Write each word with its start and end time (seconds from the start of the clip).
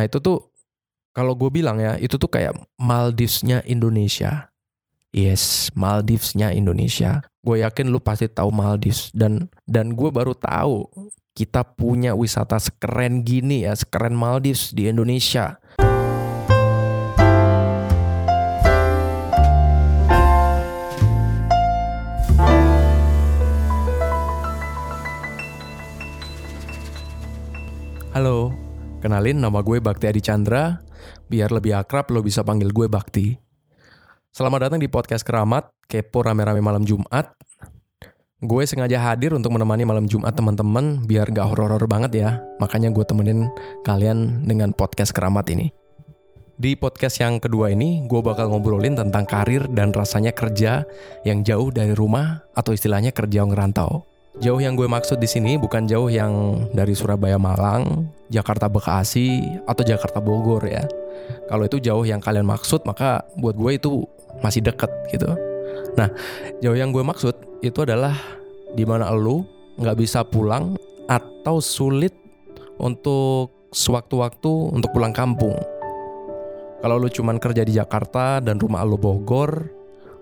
Nah 0.00 0.08
itu 0.08 0.16
tuh 0.16 0.48
kalau 1.12 1.36
gue 1.36 1.52
bilang 1.52 1.76
ya 1.76 2.00
itu 2.00 2.16
tuh 2.16 2.32
kayak 2.32 2.56
Maldivesnya 2.80 3.60
Indonesia. 3.68 4.48
Yes, 5.12 5.68
Maldivesnya 5.76 6.56
Indonesia. 6.56 7.20
Gue 7.44 7.60
yakin 7.60 7.92
lu 7.92 8.00
pasti 8.00 8.24
tahu 8.24 8.48
Maldives 8.48 9.12
dan 9.12 9.52
dan 9.68 9.92
gue 9.92 10.08
baru 10.08 10.32
tahu 10.32 10.88
kita 11.36 11.68
punya 11.76 12.16
wisata 12.16 12.56
sekeren 12.56 13.20
gini 13.20 13.68
ya, 13.68 13.76
sekeren 13.76 14.16
Maldives 14.16 14.72
di 14.72 14.88
Indonesia. 14.88 15.60
Halo, 28.16 28.69
kenalin 29.00 29.40
nama 29.40 29.64
gue 29.64 29.80
Bakti 29.80 30.04
Adi 30.06 30.20
Chandra. 30.20 30.78
Biar 31.26 31.48
lebih 31.50 31.72
akrab 31.72 32.12
lo 32.12 32.20
bisa 32.20 32.44
panggil 32.44 32.68
gue 32.70 32.86
Bakti. 32.86 33.34
Selamat 34.30 34.70
datang 34.70 34.78
di 34.78 34.86
podcast 34.86 35.26
Keramat, 35.26 35.72
Kepo 35.88 36.22
Rame-Rame 36.22 36.62
Malam 36.62 36.84
Jumat. 36.86 37.34
Gue 38.40 38.64
sengaja 38.64 39.00
hadir 39.00 39.36
untuk 39.36 39.52
menemani 39.52 39.84
malam 39.84 40.08
Jumat 40.08 40.32
teman-teman 40.32 41.04
biar 41.04 41.28
gak 41.28 41.52
horor-horor 41.52 41.84
banget 41.84 42.12
ya. 42.24 42.30
Makanya 42.56 42.88
gue 42.88 43.04
temenin 43.04 43.52
kalian 43.84 44.48
dengan 44.48 44.72
podcast 44.72 45.12
Keramat 45.12 45.50
ini. 45.52 45.68
Di 46.60 46.76
podcast 46.76 47.20
yang 47.20 47.40
kedua 47.40 47.72
ini, 47.72 48.04
gue 48.04 48.20
bakal 48.20 48.52
ngobrolin 48.52 48.92
tentang 48.92 49.24
karir 49.24 49.64
dan 49.72 49.96
rasanya 49.96 50.36
kerja 50.36 50.84
yang 51.24 51.40
jauh 51.40 51.72
dari 51.72 51.96
rumah 51.96 52.44
atau 52.52 52.76
istilahnya 52.76 53.16
kerja 53.16 53.44
ngerantau. 53.48 54.09
Jauh 54.40 54.56
yang 54.56 54.72
gue 54.72 54.88
maksud 54.88 55.20
di 55.20 55.28
sini 55.28 55.60
bukan 55.60 55.84
jauh 55.84 56.08
yang 56.08 56.64
dari 56.72 56.96
Surabaya 56.96 57.36
Malang, 57.36 58.08
Jakarta 58.32 58.72
Bekasi, 58.72 59.44
atau 59.68 59.84
Jakarta 59.84 60.16
Bogor 60.16 60.64
ya. 60.64 60.80
Kalau 61.44 61.68
itu 61.68 61.76
jauh 61.76 62.08
yang 62.08 62.24
kalian 62.24 62.48
maksud, 62.48 62.88
maka 62.88 63.20
buat 63.36 63.52
gue 63.52 63.76
itu 63.76 64.08
masih 64.40 64.64
deket 64.64 64.88
gitu. 65.12 65.28
Nah, 65.92 66.08
jauh 66.64 66.72
yang 66.72 66.88
gue 66.88 67.04
maksud 67.04 67.36
itu 67.60 67.84
adalah 67.84 68.16
di 68.72 68.88
mana 68.88 69.12
lu 69.12 69.44
nggak 69.76 69.96
bisa 70.00 70.24
pulang 70.24 70.72
atau 71.04 71.60
sulit 71.60 72.16
untuk 72.80 73.68
sewaktu-waktu 73.76 74.72
untuk 74.72 74.88
pulang 74.96 75.12
kampung. 75.12 75.52
Kalau 76.80 76.96
lu 76.96 77.12
cuman 77.12 77.36
kerja 77.36 77.60
di 77.60 77.76
Jakarta 77.76 78.40
dan 78.40 78.56
rumah 78.56 78.88
lu 78.88 78.96
Bogor, 78.96 79.68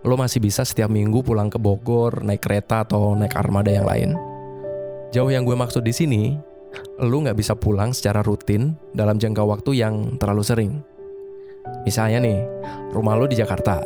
lo 0.06 0.14
masih 0.14 0.38
bisa 0.38 0.62
setiap 0.62 0.86
minggu 0.86 1.27
pulang 1.27 1.50
ke 1.50 1.58
Bogor 1.58 2.22
naik 2.22 2.46
kereta 2.46 2.86
atau 2.86 3.18
naik 3.18 3.34
armada 3.34 3.72
yang 3.74 3.86
lain. 3.88 4.14
Jauh 5.10 5.32
yang 5.32 5.42
gue 5.42 5.56
maksud 5.56 5.82
di 5.82 5.91
sini, 5.91 6.36
lo 7.00 7.16
nggak 7.18 7.38
bisa 7.38 7.56
pulang 7.56 7.91
secara 7.91 8.22
rutin 8.22 8.76
dalam 8.94 9.16
jangka 9.16 9.42
waktu 9.42 9.80
yang 9.80 10.20
terlalu 10.20 10.44
sering. 10.44 10.72
Misalnya 11.82 12.22
nih, 12.22 12.38
rumah 12.92 13.16
lo 13.16 13.26
di 13.26 13.36
Jakarta. 13.36 13.82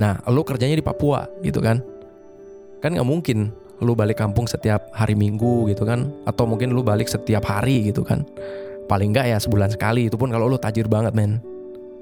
Nah, 0.00 0.16
lo 0.30 0.40
kerjanya 0.46 0.78
di 0.78 0.84
Papua 0.84 1.28
gitu 1.44 1.60
kan. 1.60 1.82
Kan 2.80 2.96
nggak 2.96 3.08
mungkin 3.08 3.52
lo 3.80 3.92
balik 3.92 4.20
kampung 4.20 4.48
setiap 4.48 4.88
hari 4.96 5.12
minggu 5.18 5.68
gitu 5.68 5.84
kan. 5.84 6.08
Atau 6.24 6.48
mungkin 6.48 6.72
lo 6.72 6.80
balik 6.80 7.10
setiap 7.10 7.44
hari 7.44 7.92
gitu 7.92 8.06
kan. 8.06 8.24
Paling 8.88 9.12
nggak 9.12 9.26
ya 9.30 9.38
sebulan 9.38 9.70
sekali, 9.70 10.08
itu 10.08 10.16
pun 10.16 10.32
kalau 10.32 10.48
lo 10.48 10.56
tajir 10.56 10.88
banget 10.88 11.12
men. 11.12 11.38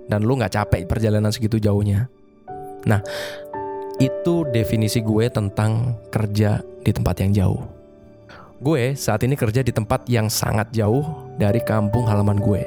Dan 0.08 0.24
lo 0.24 0.36
nggak 0.38 0.54
capek 0.54 0.88
perjalanan 0.88 1.34
segitu 1.34 1.60
jauhnya. 1.60 2.08
Nah, 2.86 3.02
itu 3.98 4.46
definisi 4.54 5.02
gue 5.02 5.26
tentang 5.26 5.98
kerja 6.14 6.62
di 6.86 6.90
tempat 6.94 7.18
yang 7.18 7.32
jauh. 7.34 7.62
Gue 8.58 8.98
saat 8.98 9.22
ini 9.22 9.38
kerja 9.38 9.62
di 9.62 9.70
tempat 9.70 10.06
yang 10.10 10.26
sangat 10.26 10.70
jauh 10.74 11.30
dari 11.38 11.62
kampung 11.62 12.06
halaman 12.06 12.38
gue. 12.38 12.62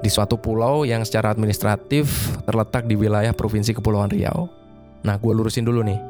Di 0.00 0.08
suatu 0.08 0.40
pulau 0.40 0.88
yang 0.88 1.04
secara 1.04 1.32
administratif 1.32 2.36
terletak 2.48 2.88
di 2.88 2.96
wilayah 2.96 3.36
Provinsi 3.36 3.76
Kepulauan 3.76 4.08
Riau. 4.12 4.48
Nah, 5.04 5.16
gue 5.16 5.32
lurusin 5.32 5.64
dulu 5.64 5.84
nih. 5.84 6.00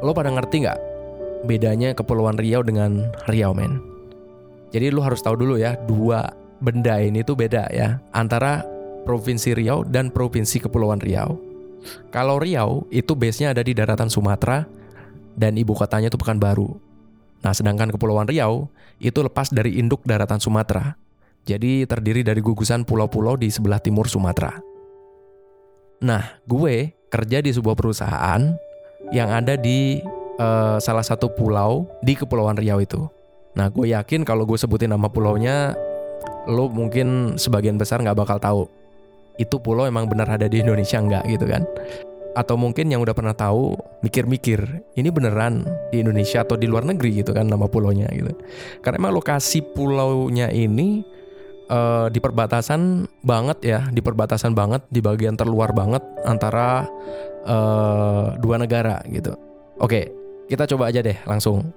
Lo 0.00 0.12
pada 0.12 0.32
ngerti 0.32 0.64
nggak 0.64 0.80
bedanya 1.48 1.92
Kepulauan 1.92 2.36
Riau 2.36 2.64
dengan 2.64 3.08
Riau, 3.28 3.52
men? 3.52 3.80
Jadi 4.72 4.92
lo 4.92 5.00
harus 5.00 5.24
tahu 5.24 5.36
dulu 5.36 5.56
ya, 5.56 5.76
dua 5.88 6.28
benda 6.60 7.00
ini 7.00 7.24
tuh 7.24 7.36
beda 7.36 7.68
ya. 7.72 8.00
Antara 8.12 8.64
Provinsi 9.04 9.56
Riau 9.56 9.84
dan 9.84 10.12
Provinsi 10.12 10.60
Kepulauan 10.60 11.00
Riau. 11.00 11.45
Kalau 12.10 12.40
Riau 12.40 12.84
itu 12.92 13.12
base-nya 13.16 13.52
ada 13.52 13.62
di 13.62 13.72
daratan 13.72 14.08
Sumatera 14.08 14.64
dan 15.36 15.54
ibu 15.58 15.76
kotanya 15.76 16.08
itu 16.08 16.18
Pekanbaru. 16.18 16.76
Nah, 17.44 17.52
sedangkan 17.52 17.92
Kepulauan 17.92 18.26
Riau 18.26 18.72
itu 18.98 19.20
lepas 19.20 19.52
dari 19.52 19.76
induk 19.76 20.02
daratan 20.02 20.40
Sumatera. 20.40 20.96
Jadi 21.46 21.86
terdiri 21.86 22.26
dari 22.26 22.42
gugusan 22.42 22.82
pulau-pulau 22.82 23.38
di 23.38 23.52
sebelah 23.52 23.78
timur 23.78 24.10
Sumatera. 24.10 24.58
Nah, 26.02 26.42
gue 26.44 26.92
kerja 27.06 27.38
di 27.38 27.54
sebuah 27.54 27.78
perusahaan 27.78 28.42
yang 29.14 29.30
ada 29.30 29.54
di 29.54 30.02
uh, 30.42 30.76
salah 30.82 31.06
satu 31.06 31.30
pulau 31.30 31.86
di 32.02 32.18
Kepulauan 32.18 32.58
Riau 32.58 32.82
itu. 32.82 33.06
Nah, 33.54 33.70
gue 33.70 33.94
yakin 33.94 34.26
kalau 34.26 34.44
gue 34.44 34.58
sebutin 34.58 34.90
nama 34.90 35.06
pulaunya, 35.08 35.72
lo 36.50 36.66
mungkin 36.68 37.38
sebagian 37.38 37.78
besar 37.78 38.02
nggak 38.02 38.18
bakal 38.18 38.38
tahu 38.38 38.62
itu 39.36 39.56
pulau 39.60 39.84
emang 39.84 40.08
benar 40.08 40.28
ada 40.28 40.48
di 40.48 40.60
Indonesia 40.60 41.00
enggak 41.00 41.24
gitu 41.28 41.46
kan? 41.48 41.62
Atau 42.36 42.60
mungkin 42.60 42.92
yang 42.92 43.00
udah 43.00 43.16
pernah 43.16 43.32
tahu 43.32 43.76
mikir-mikir 44.04 44.60
ini 44.96 45.08
beneran 45.08 45.64
di 45.88 46.04
Indonesia 46.04 46.44
atau 46.44 46.60
di 46.60 46.68
luar 46.68 46.84
negeri 46.84 47.24
gitu 47.24 47.32
kan 47.32 47.48
nama 47.48 47.64
pulaunya 47.64 48.08
gitu. 48.12 48.32
Karena 48.84 49.00
emang 49.00 49.16
lokasi 49.16 49.64
pulaunya 49.64 50.52
ini 50.52 51.00
uh, 51.70 52.06
di 52.12 52.18
perbatasan 52.20 53.08
banget 53.24 53.58
ya 53.64 53.80
di 53.90 54.00
perbatasan 54.04 54.52
banget 54.52 54.84
di 54.92 55.00
bagian 55.00 55.34
terluar 55.34 55.72
banget 55.72 56.02
antara 56.28 56.84
uh, 57.46 58.36
dua 58.36 58.56
negara 58.60 59.00
gitu. 59.08 59.32
Oke 59.80 60.12
kita 60.46 60.68
coba 60.68 60.92
aja 60.92 61.02
deh 61.02 61.16
langsung. 61.26 61.74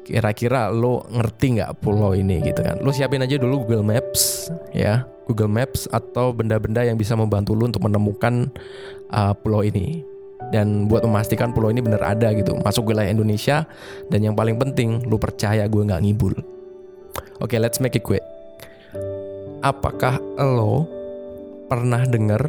Kira-kira 0.00 0.72
lo 0.72 1.06
ngerti 1.06 1.60
nggak 1.60 1.86
pulau 1.86 2.16
ini 2.16 2.42
gitu 2.42 2.66
kan? 2.66 2.82
Lo 2.82 2.90
siapin 2.90 3.22
aja 3.22 3.38
dulu 3.38 3.62
Google 3.62 3.86
Maps 3.86 4.50
ya 4.74 5.06
Google 5.30 5.50
Maps 5.50 5.86
atau 5.94 6.34
benda-benda 6.34 6.82
yang 6.82 6.98
bisa 6.98 7.14
membantu 7.14 7.54
lo 7.54 7.70
untuk 7.70 7.86
menemukan 7.86 8.50
uh, 9.14 9.32
pulau 9.38 9.62
ini. 9.62 10.02
Dan 10.50 10.90
buat 10.90 11.06
memastikan 11.06 11.54
pulau 11.54 11.70
ini 11.70 11.78
bener 11.78 12.02
ada 12.02 12.34
gitu. 12.34 12.58
Masuk 12.66 12.90
wilayah 12.90 13.14
Indonesia 13.14 13.70
dan 14.10 14.26
yang 14.26 14.34
paling 14.34 14.58
penting 14.58 15.06
lo 15.06 15.14
percaya 15.22 15.70
gue 15.70 15.82
nggak 15.86 16.02
ngibul. 16.02 16.34
Oke 17.38 17.54
okay, 17.54 17.58
let's 17.62 17.78
make 17.78 17.94
it 17.94 18.02
quick. 18.02 18.24
Apakah 19.62 20.18
lo 20.40 20.90
pernah 21.70 22.02
dengar 22.02 22.42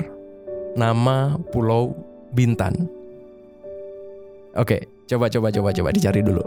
nama 0.73 1.37
pulau 1.53 1.93
Bintan? 2.33 2.89
Oke 4.57 4.81
okay, 4.81 4.81
coba 5.05 5.29
coba 5.29 5.53
coba 5.53 5.69
coba 5.69 5.89
dicari 5.93 6.25
dulu. 6.25 6.43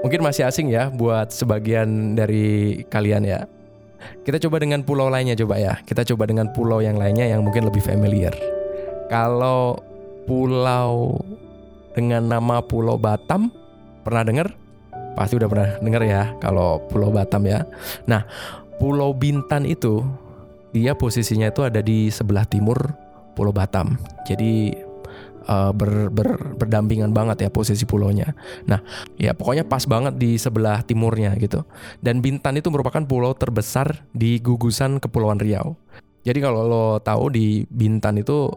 Mungkin 0.00 0.22
masih 0.22 0.46
asing 0.46 0.70
ya 0.70 0.88
buat 0.94 1.34
sebagian 1.34 2.14
dari 2.14 2.80
kalian 2.86 3.26
ya. 3.26 3.50
Kita 4.22 4.38
coba 4.46 4.62
dengan 4.62 4.82
pulau 4.86 5.10
lainnya 5.10 5.34
coba 5.38 5.58
ya. 5.58 5.74
Kita 5.82 6.02
coba 6.02 6.28
dengan 6.28 6.50
pulau 6.54 6.78
yang 6.82 6.96
lainnya 6.96 7.26
yang 7.26 7.42
mungkin 7.42 7.66
lebih 7.66 7.82
familiar. 7.82 8.34
Kalau 9.08 9.80
pulau 10.28 11.16
dengan 11.98 12.30
nama 12.30 12.62
Pulau 12.62 12.94
Batam, 12.94 13.50
pernah 14.06 14.22
dengar? 14.22 14.54
Pasti 15.18 15.34
udah 15.34 15.50
pernah 15.50 15.68
dengar 15.82 16.02
ya 16.06 16.30
kalau 16.38 16.78
Pulau 16.86 17.10
Batam 17.10 17.42
ya. 17.42 17.66
Nah, 18.06 18.22
Pulau 18.78 19.10
Bintan 19.10 19.66
itu 19.66 20.06
dia 20.70 20.94
posisinya 20.94 21.50
itu 21.50 21.66
ada 21.66 21.82
di 21.82 22.06
sebelah 22.06 22.46
timur 22.46 22.94
Pulau 23.34 23.50
Batam. 23.50 23.98
Jadi 24.30 24.70
uh, 25.48 25.72
ber, 25.72 26.12
ber, 26.12 26.54
berdampingan 26.60 27.10
banget 27.16 27.48
ya 27.48 27.50
posisi 27.50 27.88
pulaunya. 27.88 28.36
Nah, 28.68 28.84
ya 29.16 29.32
pokoknya 29.32 29.64
pas 29.66 29.82
banget 29.88 30.20
di 30.20 30.36
sebelah 30.36 30.84
timurnya 30.84 31.34
gitu. 31.40 31.64
Dan 32.04 32.20
Bintan 32.20 32.60
itu 32.60 32.68
merupakan 32.68 33.02
pulau 33.02 33.32
terbesar 33.34 34.04
di 34.12 34.38
gugusan 34.38 35.00
Kepulauan 35.00 35.40
Riau. 35.40 35.74
Jadi 36.22 36.38
kalau 36.44 36.60
lo 36.68 36.86
tahu 37.00 37.32
di 37.32 37.64
Bintan 37.72 38.20
itu 38.20 38.52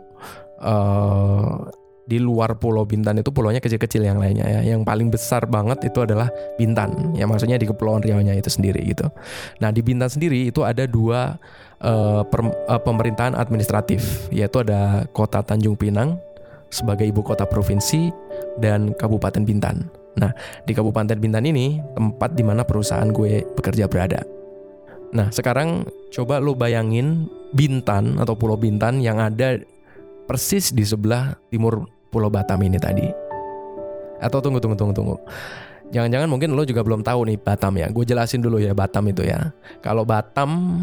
uh, 0.59 1.55
di 2.01 2.19
luar 2.19 2.59
Pulau 2.59 2.83
Bintan 2.83 3.23
itu 3.23 3.31
pulaunya 3.31 3.63
kecil-kecil 3.63 4.03
yang 4.03 4.19
lainnya 4.19 4.43
ya. 4.43 4.75
Yang 4.75 4.83
paling 4.83 5.07
besar 5.07 5.47
banget 5.47 5.87
itu 5.87 6.03
adalah 6.03 6.27
Bintan. 6.59 7.15
Ya 7.15 7.23
maksudnya 7.23 7.55
di 7.55 7.63
Kepulauan 7.63 8.03
Riau-nya 8.03 8.35
itu 8.35 8.51
sendiri 8.51 8.83
gitu. 8.83 9.07
Nah, 9.63 9.71
di 9.71 9.79
Bintan 9.79 10.11
sendiri 10.11 10.51
itu 10.51 10.67
ada 10.67 10.83
dua 10.83 11.39
uh, 11.79 12.27
per, 12.27 12.41
uh, 12.43 12.81
pemerintahan 12.83 13.39
administratif, 13.39 14.27
yaitu 14.33 14.59
ada 14.59 15.07
Kota 15.15 15.39
Tanjung 15.39 15.79
Pinang 15.79 16.19
sebagai 16.71 17.05
ibu 17.05 17.21
kota 17.21 17.45
provinsi 17.45 18.09
dan 18.57 18.95
Kabupaten 18.95 19.43
Bintan. 19.43 19.85
Nah, 20.17 20.31
di 20.67 20.71
Kabupaten 20.75 21.19
Bintan 21.19 21.45
ini 21.47 21.79
tempat 21.95 22.35
di 22.35 22.43
mana 22.43 22.63
perusahaan 22.63 23.07
gue 23.11 23.43
bekerja 23.55 23.87
berada. 23.87 24.23
Nah, 25.11 25.27
sekarang 25.31 25.87
coba 26.11 26.39
lo 26.39 26.55
bayangin 26.55 27.27
Bintan 27.51 28.15
atau 28.15 28.35
Pulau 28.35 28.55
Bintan 28.55 29.03
yang 29.03 29.19
ada 29.19 29.59
persis 30.27 30.71
di 30.71 30.87
sebelah 30.87 31.35
timur 31.51 31.83
Pulau 32.07 32.31
Batam 32.31 32.63
ini 32.63 32.79
tadi. 32.79 33.07
Atau 34.23 34.39
tunggu, 34.39 34.63
tunggu, 34.63 34.79
tunggu, 34.79 34.95
tunggu. 34.95 35.15
Jangan-jangan 35.91 36.31
mungkin 36.31 36.55
lo 36.55 36.63
juga 36.63 36.87
belum 36.87 37.03
tahu 37.03 37.27
nih 37.27 37.37
Batam 37.43 37.75
ya. 37.75 37.91
Gue 37.91 38.07
jelasin 38.07 38.39
dulu 38.39 38.63
ya 38.63 38.71
Batam 38.71 39.03
itu 39.11 39.27
ya. 39.27 39.51
Kalau 39.83 40.07
Batam 40.07 40.79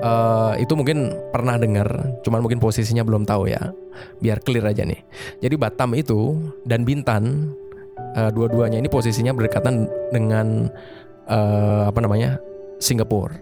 uh, 0.00 0.56
itu 0.56 0.72
mungkin 0.72 1.12
pernah 1.34 1.60
dengar, 1.60 1.88
cuman 2.24 2.40
mungkin 2.40 2.62
posisinya 2.62 3.04
belum 3.04 3.28
tahu 3.28 3.52
ya. 3.52 3.74
Biar 4.24 4.40
clear 4.40 4.64
aja 4.64 4.88
nih. 4.88 5.02
Jadi 5.44 5.54
Batam 5.60 5.92
itu 5.92 6.38
dan 6.64 6.88
Bintan 6.88 7.52
uh, 8.16 8.30
dua-duanya 8.32 8.80
ini 8.80 8.88
posisinya 8.88 9.36
berdekatan 9.36 9.84
dengan 10.14 10.72
uh, 11.28 11.92
apa 11.92 12.00
namanya 12.00 12.40
Singapura. 12.80 13.36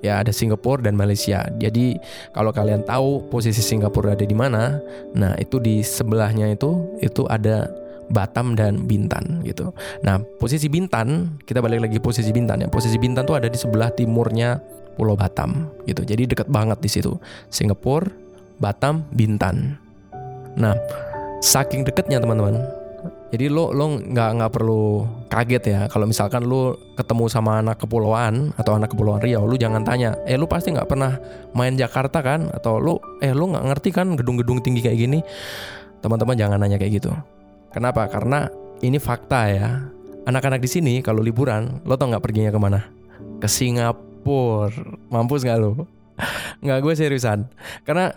Ya 0.00 0.24
ada 0.24 0.32
Singapura 0.32 0.80
dan 0.80 0.96
Malaysia. 0.96 1.44
Jadi 1.60 2.00
kalau 2.32 2.56
kalian 2.56 2.88
tahu 2.88 3.28
posisi 3.28 3.60
Singapura 3.60 4.16
ada 4.16 4.24
di 4.24 4.32
mana, 4.32 4.80
nah 5.12 5.36
itu 5.36 5.60
di 5.60 5.84
sebelahnya 5.84 6.48
itu 6.48 6.96
itu 7.04 7.28
ada 7.28 7.68
Batam 8.10 8.56
dan 8.56 8.88
Bintan 8.88 9.44
gitu. 9.44 9.76
Nah 10.00 10.18
posisi 10.40 10.72
Bintan 10.72 11.36
kita 11.44 11.60
balik 11.60 11.84
lagi 11.84 12.00
posisi 12.00 12.32
Bintan 12.32 12.64
ya. 12.64 12.68
Posisi 12.72 12.96
Bintan 12.96 13.28
tuh 13.28 13.36
ada 13.36 13.46
di 13.52 13.60
sebelah 13.60 13.92
timurnya 13.92 14.56
Pulau 14.94 15.14
Batam 15.18 15.70
gitu. 15.84 16.02
Jadi 16.06 16.30
dekat 16.30 16.48
banget 16.48 16.78
di 16.80 16.90
situ. 16.90 17.16
Singapura, 17.52 18.10
Batam, 18.58 19.06
Bintan. 19.12 19.78
Nah 20.56 20.74
saking 21.40 21.88
deketnya 21.88 22.20
teman-teman 22.20 22.80
jadi 23.30 23.46
lo 23.46 23.70
lo 23.70 23.94
nggak 24.02 24.30
nggak 24.42 24.52
perlu 24.52 25.06
kaget 25.30 25.62
ya 25.70 25.80
kalau 25.86 26.10
misalkan 26.10 26.42
lo 26.50 26.74
ketemu 26.98 27.30
sama 27.30 27.62
anak 27.62 27.78
kepulauan 27.78 28.50
atau 28.58 28.74
anak 28.74 28.90
kepulauan 28.90 29.22
Riau, 29.22 29.46
lo 29.46 29.54
jangan 29.54 29.86
tanya, 29.86 30.18
eh 30.26 30.34
lo 30.34 30.50
pasti 30.50 30.74
nggak 30.74 30.90
pernah 30.90 31.14
main 31.54 31.78
Jakarta 31.78 32.26
kan? 32.26 32.50
Atau 32.50 32.82
lo 32.82 32.98
eh 33.22 33.30
lo 33.30 33.46
nggak 33.54 33.64
ngerti 33.70 33.90
kan 33.94 34.18
gedung-gedung 34.18 34.58
tinggi 34.66 34.82
kayak 34.82 34.98
gini? 34.98 35.18
Teman-teman 36.02 36.34
jangan 36.34 36.58
nanya 36.58 36.74
kayak 36.74 36.98
gitu. 36.98 37.14
Kenapa? 37.70 38.10
Karena 38.10 38.50
ini 38.82 38.98
fakta 38.98 39.40
ya. 39.46 39.68
Anak-anak 40.26 40.58
di 40.58 40.68
sini 40.68 40.94
kalau 40.98 41.22
liburan, 41.22 41.86
lo 41.86 41.94
tau 41.94 42.10
nggak 42.10 42.24
perginya 42.26 42.50
ke 42.50 42.58
mana? 42.58 42.82
Ke 43.38 43.46
Singapura. 43.46 44.09
Mampus 45.12 45.42
nggak 45.44 45.58
lo? 45.60 45.86
Nggak 46.64 46.78
gue 46.84 46.92
seriusan. 46.96 47.48
Karena 47.88 48.12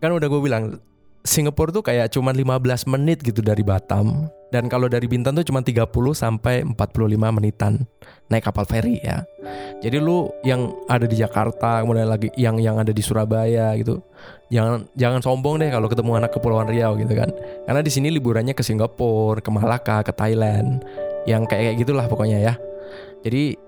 kan 0.00 0.10
udah 0.12 0.28
gue 0.28 0.40
bilang 0.40 0.80
Singapura 1.26 1.74
tuh 1.74 1.82
kayak 1.82 2.14
cuma 2.14 2.30
15 2.30 2.86
menit 2.86 3.18
gitu 3.18 3.42
dari 3.42 3.66
Batam 3.66 4.30
dan 4.54 4.70
kalau 4.70 4.86
dari 4.86 5.10
Bintan 5.10 5.34
tuh 5.34 5.42
cuma 5.42 5.58
30 5.58 5.90
sampai 6.14 6.62
45 6.62 7.18
menitan 7.34 7.82
naik 8.30 8.46
kapal 8.46 8.62
feri 8.62 9.02
ya. 9.02 9.26
Jadi 9.82 9.98
lu 9.98 10.30
yang 10.46 10.70
ada 10.86 11.02
di 11.02 11.18
Jakarta, 11.18 11.82
kemudian 11.82 12.06
lagi 12.06 12.30
yang 12.38 12.62
yang 12.62 12.78
ada 12.78 12.94
di 12.94 13.02
Surabaya 13.02 13.74
gitu. 13.74 13.98
Jangan 14.54 14.86
jangan 14.94 15.20
sombong 15.20 15.58
deh 15.58 15.68
kalau 15.68 15.90
ketemu 15.90 16.22
anak 16.22 16.30
kepulauan 16.30 16.70
Riau 16.70 16.94
gitu 16.94 17.10
kan. 17.18 17.34
Karena 17.66 17.82
di 17.82 17.90
sini 17.90 18.08
liburannya 18.14 18.54
ke 18.54 18.62
Singapura, 18.62 19.42
ke 19.42 19.50
Malaka, 19.50 20.06
ke 20.06 20.14
Thailand. 20.14 20.86
Yang 21.26 21.50
kayak 21.50 21.62
kayak 21.66 21.76
gitulah 21.82 22.06
pokoknya 22.06 22.38
ya. 22.38 22.54
Jadi 23.26 23.58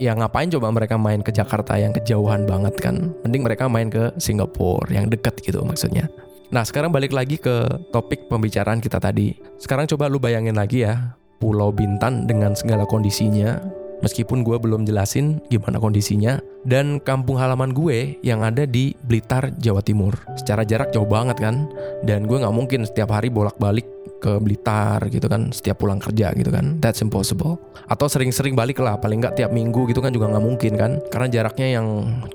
ya 0.00 0.16
ngapain 0.16 0.48
coba 0.48 0.72
mereka 0.72 0.96
main 0.96 1.20
ke 1.20 1.28
Jakarta 1.28 1.76
yang 1.76 1.92
kejauhan 1.92 2.48
banget 2.48 2.74
kan. 2.80 3.12
Mending 3.22 3.44
mereka 3.44 3.68
main 3.68 3.92
ke 3.92 4.16
Singapura 4.16 4.88
yang 4.88 5.12
deket 5.12 5.38
gitu 5.44 5.60
maksudnya. 5.60 6.08
Nah 6.50 6.64
sekarang 6.66 6.90
balik 6.90 7.14
lagi 7.14 7.38
ke 7.38 7.68
topik 7.94 8.26
pembicaraan 8.26 8.80
kita 8.80 8.98
tadi. 8.98 9.36
Sekarang 9.60 9.86
coba 9.86 10.10
lu 10.10 10.18
bayangin 10.18 10.56
lagi 10.58 10.82
ya, 10.82 11.14
Pulau 11.38 11.70
Bintan 11.70 12.26
dengan 12.26 12.58
segala 12.58 12.82
kondisinya, 12.88 13.60
meskipun 14.02 14.42
gue 14.42 14.58
belum 14.58 14.82
jelasin 14.82 15.38
gimana 15.46 15.78
kondisinya, 15.78 16.42
dan 16.66 16.98
kampung 16.98 17.38
halaman 17.38 17.70
gue 17.70 18.18
yang 18.26 18.42
ada 18.42 18.66
di 18.66 18.98
Blitar, 19.06 19.54
Jawa 19.62 19.84
Timur. 19.84 20.16
Secara 20.34 20.66
jarak 20.66 20.90
jauh 20.90 21.06
banget 21.06 21.38
kan, 21.38 21.70
dan 22.02 22.26
gue 22.26 22.40
nggak 22.40 22.56
mungkin 22.56 22.82
setiap 22.82 23.14
hari 23.14 23.30
bolak-balik 23.30 23.86
ke 24.20 24.36
Blitar 24.38 25.08
gitu 25.08 25.26
kan 25.26 25.48
setiap 25.50 25.80
pulang 25.80 25.98
kerja 25.98 26.30
gitu 26.36 26.52
kan. 26.52 26.78
That's 26.78 27.00
impossible. 27.00 27.56
Atau 27.88 28.06
sering-sering 28.06 28.52
balik 28.52 28.78
lah 28.78 29.00
paling 29.00 29.24
nggak 29.24 29.40
tiap 29.40 29.50
minggu 29.50 29.88
gitu 29.88 30.04
kan 30.04 30.12
juga 30.12 30.28
nggak 30.28 30.44
mungkin 30.44 30.72
kan 30.76 31.00
karena 31.08 31.26
jaraknya 31.32 31.80
yang 31.80 31.86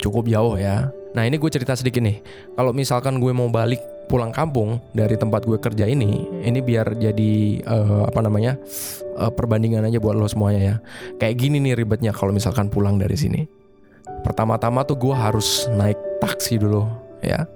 cukup 0.02 0.26
jauh 0.26 0.58
ya. 0.58 0.90
Nah 1.14 1.22
ini 1.24 1.38
gue 1.38 1.48
cerita 1.48 1.72
sedikit 1.72 2.02
nih. 2.02 2.20
Kalau 2.58 2.74
misalkan 2.74 3.22
gue 3.22 3.32
mau 3.32 3.48
balik 3.48 3.80
pulang 4.10 4.30
kampung 4.34 4.78
dari 4.94 5.18
tempat 5.18 5.42
gue 5.48 5.58
kerja 5.58 5.86
ini 5.88 6.42
ini 6.46 6.62
biar 6.62 6.94
jadi 6.94 7.32
uh, 7.66 8.06
apa 8.06 8.20
namanya 8.22 8.54
uh, 9.18 9.32
perbandingan 9.34 9.82
aja 9.86 10.02
buat 10.02 10.18
lo 10.18 10.28
semuanya 10.28 10.60
ya. 10.60 10.76
Kayak 11.22 11.38
gini 11.38 11.62
nih 11.62 11.78
ribetnya 11.78 12.12
kalau 12.12 12.34
misalkan 12.34 12.68
pulang 12.68 12.98
dari 12.98 13.16
sini. 13.16 13.46
Pertama-tama 14.26 14.82
tuh 14.82 14.98
gue 14.98 15.14
harus 15.14 15.70
naik 15.70 15.98
taksi 16.18 16.58
dulu 16.58 16.86
ya 17.22 17.46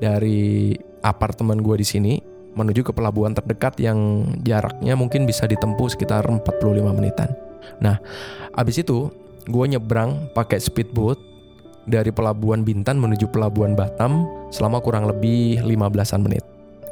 dari 0.00 0.74
apartemen 1.04 1.60
gue 1.60 1.76
di 1.80 1.86
sini 1.86 2.12
menuju 2.54 2.82
ke 2.82 2.92
pelabuhan 2.94 3.34
terdekat 3.34 3.78
yang 3.78 4.26
jaraknya 4.42 4.98
mungkin 4.98 5.24
bisa 5.24 5.46
ditempuh 5.46 5.86
sekitar 5.90 6.26
45 6.26 6.96
menitan. 6.96 7.30
Nah, 7.78 8.02
abis 8.56 8.82
itu 8.82 9.10
gue 9.46 9.64
nyebrang 9.70 10.30
pakai 10.34 10.58
speedboat 10.58 11.18
dari 11.88 12.14
pelabuhan 12.14 12.62
Bintan 12.62 13.00
menuju 13.00 13.30
pelabuhan 13.32 13.74
Batam 13.74 14.28
selama 14.54 14.78
kurang 14.78 15.08
lebih 15.08 15.62
15-an 15.64 16.20
menit. 16.22 16.44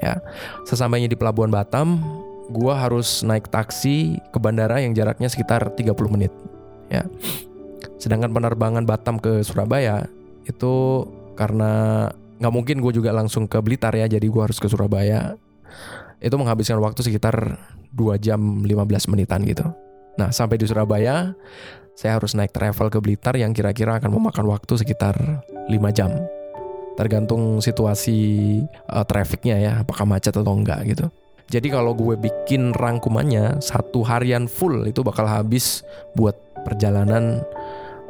Ya. 0.03 0.23
Sesampainya 0.65 1.11
di 1.11 1.19
pelabuhan 1.19 1.51
Batam, 1.51 2.01
gua 2.49 2.79
harus 2.79 3.21
naik 3.27 3.51
taksi 3.51 4.19
ke 4.33 4.39
bandara 4.41 4.81
yang 4.81 4.95
jaraknya 4.95 5.29
sekitar 5.29 5.75
30 5.75 5.95
menit. 6.15 6.33
Ya. 6.89 7.05
Sedangkan 7.99 8.35
penerbangan 8.35 8.87
Batam 8.87 9.19
ke 9.19 9.43
Surabaya 9.43 10.07
itu 10.47 11.05
karena 11.39 12.07
nggak 12.39 12.55
mungkin 12.55 12.77
gue 12.79 12.93
juga 12.95 13.11
langsung 13.11 13.51
ke 13.51 13.59
Blitar 13.59 13.95
ya, 13.95 14.07
jadi 14.07 14.23
gue 14.23 14.43
harus 14.43 14.59
ke 14.63 14.71
Surabaya. 14.71 15.35
Itu 16.19 16.35
menghabiskan 16.35 16.79
waktu 16.83 17.07
sekitar 17.07 17.59
2 17.95 18.19
jam 18.19 18.41
15 18.67 19.11
menitan 19.11 19.43
gitu. 19.47 19.67
Nah, 20.19 20.35
sampai 20.35 20.59
di 20.59 20.67
Surabaya, 20.67 21.33
saya 21.95 22.19
harus 22.19 22.35
naik 22.35 22.51
travel 22.51 22.91
ke 22.91 22.99
Blitar 22.99 23.39
yang 23.39 23.55
kira-kira 23.55 24.03
akan 24.03 24.11
memakan 24.11 24.47
waktu 24.51 24.75
sekitar 24.79 25.47
5 25.71 25.73
jam. 25.95 26.11
Tergantung 26.99 27.63
situasi 27.63 28.19
uh, 28.91 29.07
trafficnya 29.07 29.57
ya, 29.63 29.73
apakah 29.87 30.03
macet 30.03 30.35
atau 30.35 30.51
enggak 30.51 30.83
gitu. 30.91 31.07
Jadi 31.49 31.73
kalau 31.73 31.97
gue 31.97 32.19
bikin 32.19 32.77
rangkumannya 32.77 33.65
satu 33.65 34.05
harian 34.05 34.45
full 34.51 34.85
itu 34.85 35.01
bakal 35.01 35.25
habis 35.25 35.81
buat 36.13 36.37
perjalanan 36.61 37.41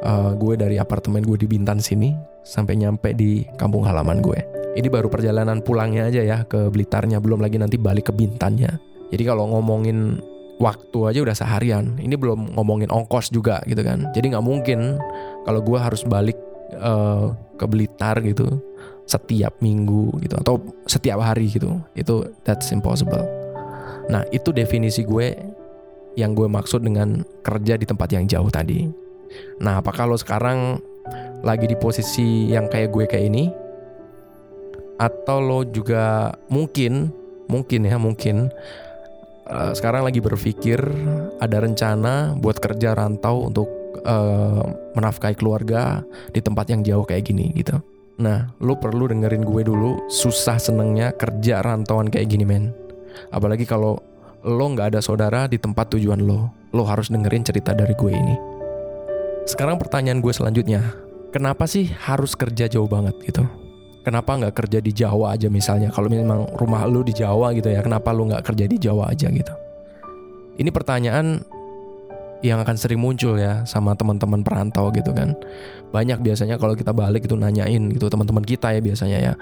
uh, 0.03 0.35
gue 0.35 0.59
dari 0.59 0.75
apartemen 0.75 1.23
gue 1.23 1.39
di 1.39 1.47
Bintan 1.47 1.79
sini 1.79 2.11
sampai 2.49 2.81
nyampe 2.81 3.13
di 3.13 3.45
kampung 3.61 3.85
halaman 3.85 4.25
gue. 4.25 4.41
Ini 4.73 4.89
baru 4.89 5.05
perjalanan 5.05 5.61
pulangnya 5.61 6.09
aja 6.09 6.25
ya 6.25 6.37
ke 6.49 6.73
Blitarnya, 6.73 7.21
belum 7.21 7.45
lagi 7.45 7.61
nanti 7.61 7.77
balik 7.77 8.09
ke 8.09 8.13
Bintannya. 8.17 8.81
Jadi 9.13 9.23
kalau 9.25 9.49
ngomongin 9.53 10.17
waktu 10.57 10.99
aja 11.09 11.19
udah 11.21 11.35
seharian. 11.37 11.97
Ini 11.97 12.17
belum 12.17 12.57
ngomongin 12.57 12.89
ongkos 12.89 13.29
juga 13.29 13.61
gitu 13.65 13.81
kan. 13.81 14.09
Jadi 14.13 14.33
nggak 14.33 14.45
mungkin 14.45 14.97
kalau 15.47 15.61
gue 15.61 15.79
harus 15.79 16.01
balik 16.05 16.37
uh, 16.77 17.33
ke 17.57 17.65
Blitar 17.65 18.21
gitu 18.21 18.61
setiap 19.09 19.57
minggu 19.57 20.21
gitu 20.21 20.37
atau 20.37 20.61
setiap 20.85 21.23
hari 21.23 21.49
gitu. 21.49 21.81
Itu 21.97 22.29
that's 22.45 22.69
impossible. 22.69 23.25
Nah 24.11 24.27
itu 24.29 24.53
definisi 24.53 25.01
gue 25.07 25.33
yang 26.13 26.35
gue 26.35 26.45
maksud 26.45 26.83
dengan 26.83 27.23
kerja 27.41 27.79
di 27.79 27.85
tempat 27.87 28.13
yang 28.13 28.27
jauh 28.29 28.51
tadi. 28.51 28.85
Nah 29.63 29.81
apa 29.81 29.89
kalau 29.95 30.19
sekarang 30.19 30.77
lagi 31.45 31.65
di 31.67 31.77
posisi 31.79 32.51
yang 32.51 32.67
kayak 32.67 32.89
gue 32.91 33.05
kayak 33.07 33.25
ini? 33.29 33.45
Atau 34.99 35.39
lo 35.39 35.63
juga 35.63 36.35
mungkin, 36.51 37.07
mungkin 37.47 37.81
ya 37.87 37.95
mungkin 37.95 38.51
uh, 39.47 39.71
sekarang 39.71 40.03
lagi 40.03 40.19
berpikir 40.19 40.79
ada 41.39 41.57
rencana 41.63 42.35
buat 42.35 42.59
kerja 42.59 42.93
rantau 42.93 43.47
untuk 43.47 43.67
uh, 44.03 44.63
menafkahi 44.95 45.35
keluarga 45.39 46.03
di 46.35 46.43
tempat 46.43 46.67
yang 46.69 46.83
jauh 46.83 47.07
kayak 47.07 47.31
gini 47.31 47.51
gitu. 47.55 47.79
Nah, 48.19 48.51
lo 48.59 48.75
perlu 48.75 49.07
dengerin 49.07 49.47
gue 49.47 49.63
dulu 49.63 50.11
susah 50.11 50.59
senengnya 50.59 51.15
kerja 51.15 51.63
rantauan 51.63 52.11
kayak 52.11 52.27
gini 52.27 52.43
men. 52.43 52.75
Apalagi 53.31 53.63
kalau 53.63 54.03
lo 54.43 54.65
nggak 54.75 54.95
ada 54.95 54.99
saudara 54.99 55.47
di 55.47 55.55
tempat 55.55 55.95
tujuan 55.95 56.19
lo, 56.27 56.51
lo 56.75 56.83
harus 56.83 57.07
dengerin 57.07 57.47
cerita 57.47 57.71
dari 57.71 57.95
gue 57.95 58.11
ini. 58.11 58.35
Sekarang 59.47 59.79
pertanyaan 59.79 60.19
gue 60.19 60.35
selanjutnya, 60.35 60.83
kenapa 61.29 61.65
sih 61.69 61.89
harus 62.05 62.33
kerja 62.33 62.65
jauh 62.69 62.89
banget 62.89 63.15
gitu? 63.25 63.45
kenapa 64.03 64.31
nggak 64.39 64.55
kerja 64.55 64.79
di 64.81 64.89
Jawa 64.89 65.35
aja 65.37 65.47
misalnya? 65.51 65.93
Kalau 65.93 66.09
memang 66.09 66.49
rumah 66.57 66.81
lu 66.89 67.05
di 67.05 67.13
Jawa 67.13 67.53
gitu 67.53 67.69
ya 67.69 67.85
kenapa 67.85 68.09
lu 68.09 68.25
nggak 68.25 68.41
kerja 68.41 68.65
di 68.65 68.77
Jawa 68.81 69.11
aja 69.13 69.29
gitu? 69.29 69.53
Ini 70.59 70.69
pertanyaan 70.73 71.45
yang 72.39 72.63
akan 72.63 72.75
sering 72.79 73.03
muncul 73.03 73.35
ya 73.35 73.67
sama 73.67 73.93
teman-teman 73.93 74.41
perantau 74.41 74.89
gitu 74.95 75.11
kan. 75.11 75.35
Banyak 75.91 76.23
biasanya 76.23 76.55
kalau 76.55 76.73
kita 76.73 76.95
balik 76.95 77.27
itu 77.27 77.35
nanyain 77.35 77.91
gitu 77.91 78.07
teman-teman 78.07 78.43
kita 78.43 78.71
ya 78.73 78.81
biasanya 78.81 79.19
ya. 79.19 79.33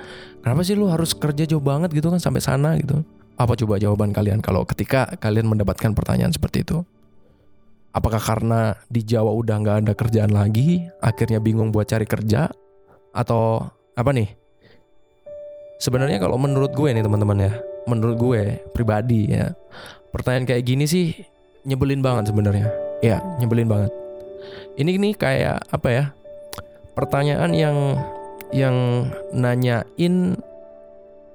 Kenapa 0.41 0.65
sih 0.65 0.74
lu 0.74 0.89
harus 0.91 1.13
kerja 1.13 1.46
jauh 1.46 1.63
banget 1.63 1.94
gitu 1.94 2.10
kan 2.10 2.20
sampai 2.20 2.41
sana 2.41 2.75
gitu? 2.75 3.06
Apa 3.38 3.53
coba 3.53 3.77
jawaban 3.77 4.12
kalian 4.12 4.41
kalau 4.41 4.65
ketika 4.65 5.13
kalian 5.22 5.46
mendapatkan 5.46 5.94
pertanyaan 5.94 6.34
seperti 6.34 6.65
itu 6.65 6.82
apakah 7.98 8.22
karena 8.22 8.77
di 8.86 9.01
Jawa 9.01 9.34
udah 9.34 9.56
nggak 9.58 9.77
ada 9.82 9.94
kerjaan 9.98 10.30
lagi 10.30 10.86
akhirnya 11.01 11.42
bingung 11.42 11.74
buat 11.74 11.89
cari 11.89 12.06
kerja 12.06 12.54
atau 13.18 13.66
apa 13.98 14.13
nih 14.13 14.30
Sebenarnya 15.77 16.18
kalau 16.18 16.42
menurut 16.42 16.74
gue 16.74 16.89
nih 16.89 17.06
teman-teman 17.06 17.38
ya, 17.38 17.54
menurut 17.86 18.18
gue 18.18 18.66
pribadi 18.74 19.30
ya, 19.30 19.54
pertanyaan 20.10 20.50
kayak 20.50 20.66
gini 20.66 20.89
sih 20.89 21.13
nyebelin 21.70 22.01
banget 22.01 22.34
sebenarnya. 22.34 22.74
Ya, 23.06 23.22
nyebelin 23.38 23.70
banget. 23.70 23.94
Ini 24.82 24.98
nih 24.98 25.13
kayak 25.13 25.70
apa 25.70 25.88
ya? 25.94 26.04
Pertanyaan 26.98 27.54
yang 27.54 27.77
yang 28.50 28.75
nanyain 29.30 30.34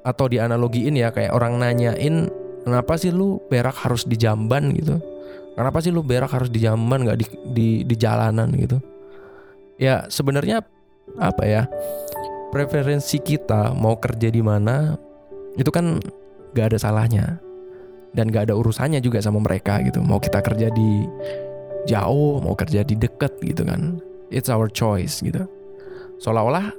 atau 0.03 0.27
dianalogiin 0.27 0.99
ya 0.99 1.15
kayak 1.15 1.31
orang 1.31 1.63
nanyain 1.63 2.27
kenapa 2.67 2.99
sih 2.99 3.15
lu 3.15 3.39
berak 3.47 3.79
harus 3.79 4.03
di 4.03 4.19
jamban 4.19 4.75
gitu 4.75 4.99
kenapa 5.55 5.79
sih 5.85 5.93
lu 5.93 6.05
berak 6.05 6.33
harus 6.33 6.49
di 6.49 6.63
jamban 6.63 7.05
nggak 7.05 7.19
di, 7.19 7.27
di 7.53 7.69
di 7.87 7.95
jalanan 7.97 8.49
gitu? 8.57 8.79
Ya 9.81 10.07
sebenarnya 10.09 10.63
apa 11.19 11.45
ya? 11.45 11.63
Preferensi 12.53 13.17
kita 13.17 13.73
mau 13.73 13.97
kerja 13.97 14.29
di 14.29 14.45
mana 14.45 14.93
itu 15.57 15.73
kan 15.73 16.01
gak 16.53 16.73
ada 16.73 16.79
salahnya. 16.79 17.41
Dan 18.13 18.29
gak 18.29 18.53
ada 18.53 18.55
urusannya 18.61 19.01
juga 19.01 19.25
sama 19.25 19.41
mereka 19.41 19.81
gitu. 19.81 20.05
Mau 20.05 20.21
kita 20.21 20.45
kerja 20.45 20.69
di 20.69 21.09
jauh 21.89 22.39
mau 22.45 22.55
kerja 22.55 22.85
di 22.85 22.95
deket 22.95 23.41
gitu 23.41 23.65
kan. 23.65 23.99
It's 24.29 24.53
our 24.53 24.69
choice 24.69 25.25
gitu. 25.25 25.49
Seolah-olah 26.21 26.73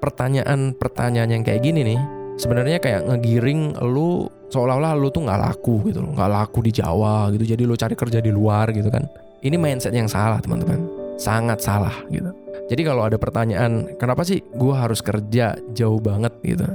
pertanyaan-pertanyaan 0.00 1.30
yang 1.30 1.42
kayak 1.44 1.62
gini 1.62 1.94
nih 1.94 2.00
sebenarnya 2.38 2.78
kayak 2.78 3.06
ngegiring 3.10 3.76
lu 3.82 4.30
seolah-olah 4.48 4.96
lu 4.96 5.12
tuh 5.12 5.28
nggak 5.28 5.40
laku 5.40 5.92
gitu 5.92 6.00
nggak 6.00 6.30
laku 6.32 6.64
di 6.64 6.72
Jawa 6.72 7.28
gitu 7.36 7.44
jadi 7.44 7.62
lu 7.68 7.76
cari 7.76 7.94
kerja 7.94 8.18
di 8.18 8.32
luar 8.32 8.72
gitu 8.72 8.88
kan. 8.88 9.04
Ini 9.38 9.54
mindset 9.54 9.94
yang 9.94 10.10
salah 10.10 10.42
teman-teman. 10.42 10.82
Sangat 11.14 11.62
salah 11.62 11.94
gitu. 12.10 12.30
Jadi 12.68 12.82
kalau 12.82 13.06
ada 13.06 13.14
pertanyaan 13.14 13.94
kenapa 13.96 14.26
sih 14.26 14.42
gue 14.42 14.74
harus 14.74 14.98
kerja 14.98 15.54
jauh 15.76 16.02
banget 16.02 16.34
gitu? 16.42 16.66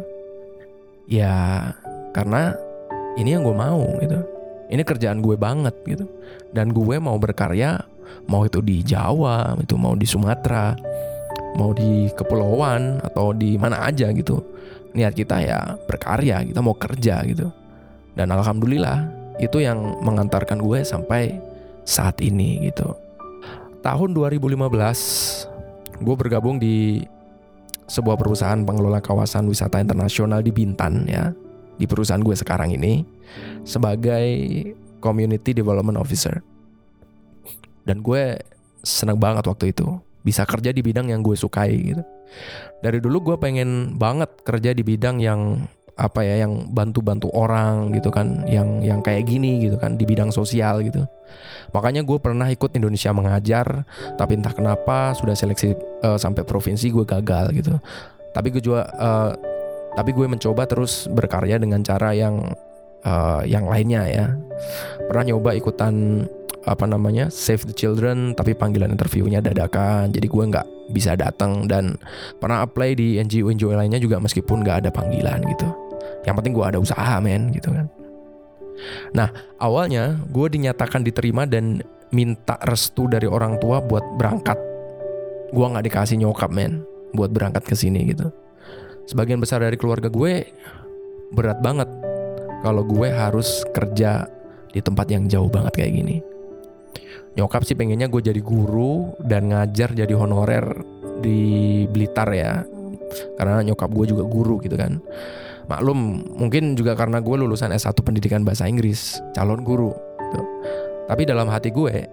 Ya 1.09 1.69
karena 2.15 2.55
ini 3.19 3.35
yang 3.35 3.43
gue 3.43 3.55
mau 3.55 3.83
gitu. 3.99 4.19
Ini 4.71 4.81
kerjaan 4.87 5.19
gue 5.19 5.35
banget 5.35 5.75
gitu. 5.83 6.07
Dan 6.55 6.71
gue 6.71 6.95
mau 7.03 7.19
berkarya 7.19 7.83
mau 8.29 8.47
itu 8.47 8.63
di 8.63 8.79
Jawa 8.85 9.57
itu 9.59 9.75
mau 9.75 9.97
di 9.97 10.07
Sumatera 10.07 10.71
mau 11.53 11.69
di 11.75 12.09
kepulauan 12.15 13.03
atau 13.03 13.35
di 13.35 13.59
mana 13.59 13.83
aja 13.83 14.07
gitu. 14.15 14.39
Niat 14.93 15.17
kita 15.17 15.41
ya 15.41 15.75
berkarya 15.89 16.45
kita 16.45 16.61
mau 16.61 16.77
kerja 16.77 17.25
gitu 17.25 17.62
dan 18.13 18.29
alhamdulillah 18.29 19.09
itu 19.41 19.61
yang 19.61 19.97
mengantarkan 20.05 20.61
gue 20.61 20.85
sampai 20.85 21.37
saat 21.83 22.21
ini 22.21 22.69
gitu. 22.69 22.93
Tahun 23.83 24.09
2015 24.15 26.03
gue 26.03 26.15
bergabung 26.15 26.61
di 26.61 27.03
sebuah 27.89 28.15
perusahaan 28.15 28.59
pengelola 28.63 29.03
kawasan 29.03 29.49
wisata 29.49 29.81
internasional 29.81 30.39
di 30.39 30.51
Bintan 30.53 31.05
ya. 31.09 31.33
Di 31.73 31.89
perusahaan 31.89 32.21
gue 32.21 32.37
sekarang 32.37 32.71
ini 32.77 33.03
sebagai 33.65 34.23
community 35.01 35.51
development 35.51 35.99
officer. 35.99 36.39
Dan 37.83 37.99
gue 37.99 38.39
seneng 38.85 39.19
banget 39.19 39.43
waktu 39.49 39.75
itu 39.75 39.99
bisa 40.23 40.47
kerja 40.47 40.71
di 40.71 40.79
bidang 40.79 41.11
yang 41.11 41.19
gue 41.19 41.35
sukai 41.35 41.75
gitu. 41.75 42.03
Dari 42.79 43.03
dulu 43.03 43.33
gue 43.33 43.37
pengen 43.41 43.99
banget 43.99 44.31
kerja 44.47 44.71
di 44.71 44.83
bidang 44.85 45.19
yang 45.19 45.67
apa 45.93 46.25
ya 46.25 46.41
yang 46.41 46.73
bantu-bantu 46.73 47.29
orang 47.29 47.93
gitu 47.93 48.09
kan 48.09 48.41
yang 48.49 48.81
yang 48.81 49.05
kayak 49.05 49.29
gini 49.29 49.61
gitu 49.61 49.77
kan 49.77 49.93
di 49.93 50.09
bidang 50.09 50.33
sosial 50.33 50.81
gitu. 50.81 51.05
Makanya 51.73 52.01
gue 52.01 52.17
pernah 52.17 52.49
ikut 52.49 52.73
Indonesia 52.73 53.13
mengajar 53.13 53.85
tapi 54.17 54.37
entah 54.37 54.53
kenapa 54.53 55.13
sudah 55.13 55.37
seleksi 55.37 55.77
uh, 56.01 56.17
sampai 56.17 56.41
provinsi 56.45 56.89
gue 56.89 57.05
gagal 57.05 57.53
gitu. 57.53 57.77
Tapi 58.33 58.49
gue 58.49 58.61
juga 58.61 58.89
uh, 58.97 59.31
tapi 59.93 60.17
gue 60.17 60.25
mencoba 60.25 60.65
terus 60.65 61.05
berkarya 61.13 61.61
dengan 61.61 61.85
cara 61.85 62.17
yang 62.17 62.41
uh, 63.05 63.45
yang 63.45 63.69
lainnya 63.69 64.09
ya. 64.09 64.25
Pernah 65.05 65.29
nyoba 65.29 65.53
ikutan 65.53 66.25
apa 66.63 66.87
namanya 66.87 67.27
Save 67.27 67.67
the 67.69 67.75
Children 67.75 68.33
tapi 68.33 68.57
panggilan 68.57 68.89
interviewnya 68.89 69.45
dadakan. 69.45 70.09
Jadi 70.09 70.25
gue 70.25 70.43
nggak 70.49 70.67
bisa 70.89 71.13
datang 71.13 71.69
dan 71.69 72.01
pernah 72.41 72.65
apply 72.65 72.97
di 72.97 73.21
NGO 73.21 73.53
NGO 73.53 73.77
lainnya 73.77 74.01
juga 74.01 74.17
meskipun 74.17 74.65
nggak 74.65 74.85
ada 74.85 74.89
panggilan 74.89 75.39
gitu 75.47 75.82
yang 76.23 76.35
penting 76.39 76.55
gue 76.55 76.65
ada 76.65 76.79
usaha 76.79 77.19
men 77.19 77.51
gitu 77.51 77.71
kan. 77.71 77.87
Nah 79.15 79.29
awalnya 79.59 80.17
gue 80.31 80.47
dinyatakan 80.49 81.03
diterima 81.03 81.47
dan 81.47 81.83
minta 82.13 82.59
restu 82.63 83.09
dari 83.09 83.27
orang 83.27 83.59
tua 83.59 83.83
buat 83.83 84.03
berangkat. 84.17 84.57
Gue 85.53 85.65
nggak 85.65 85.85
dikasih 85.85 86.17
nyokap 86.19 86.49
men 86.49 86.81
buat 87.13 87.29
berangkat 87.29 87.63
ke 87.67 87.75
sini 87.77 88.09
gitu. 88.09 88.31
Sebagian 89.05 89.43
besar 89.43 89.61
dari 89.61 89.75
keluarga 89.75 90.07
gue 90.07 90.47
berat 91.35 91.59
banget 91.59 91.89
kalau 92.63 92.87
gue 92.87 93.09
harus 93.11 93.67
kerja 93.75 94.25
di 94.71 94.79
tempat 94.79 95.11
yang 95.11 95.27
jauh 95.27 95.51
banget 95.51 95.83
kayak 95.83 95.93
gini. 95.93 96.17
Nyokap 97.33 97.65
sih 97.65 97.73
pengennya 97.73 98.07
gue 98.07 98.21
jadi 98.21 98.39
guru 98.39 99.17
dan 99.19 99.49
ngajar 99.49 99.91
jadi 99.97 100.13
honorer 100.13 100.85
di 101.19 101.83
Blitar 101.89 102.29
ya. 102.31 102.61
Karena 103.37 103.61
nyokap 103.61 103.89
gue 103.93 104.05
juga 104.15 104.23
guru 104.25 104.57
gitu 104.63 104.73
kan 104.73 104.97
maklum 105.69 106.23
mungkin 106.35 106.75
juga 106.75 106.95
karena 106.97 107.23
gue 107.23 107.35
lulusan 107.39 107.71
S1 107.71 107.95
pendidikan 108.03 108.43
bahasa 108.43 108.67
Inggris 108.67 109.23
calon 109.31 109.63
guru 109.63 109.95
gitu. 110.29 110.41
tapi 111.07 111.23
dalam 111.23 111.47
hati 111.47 111.71
gue 111.71 112.09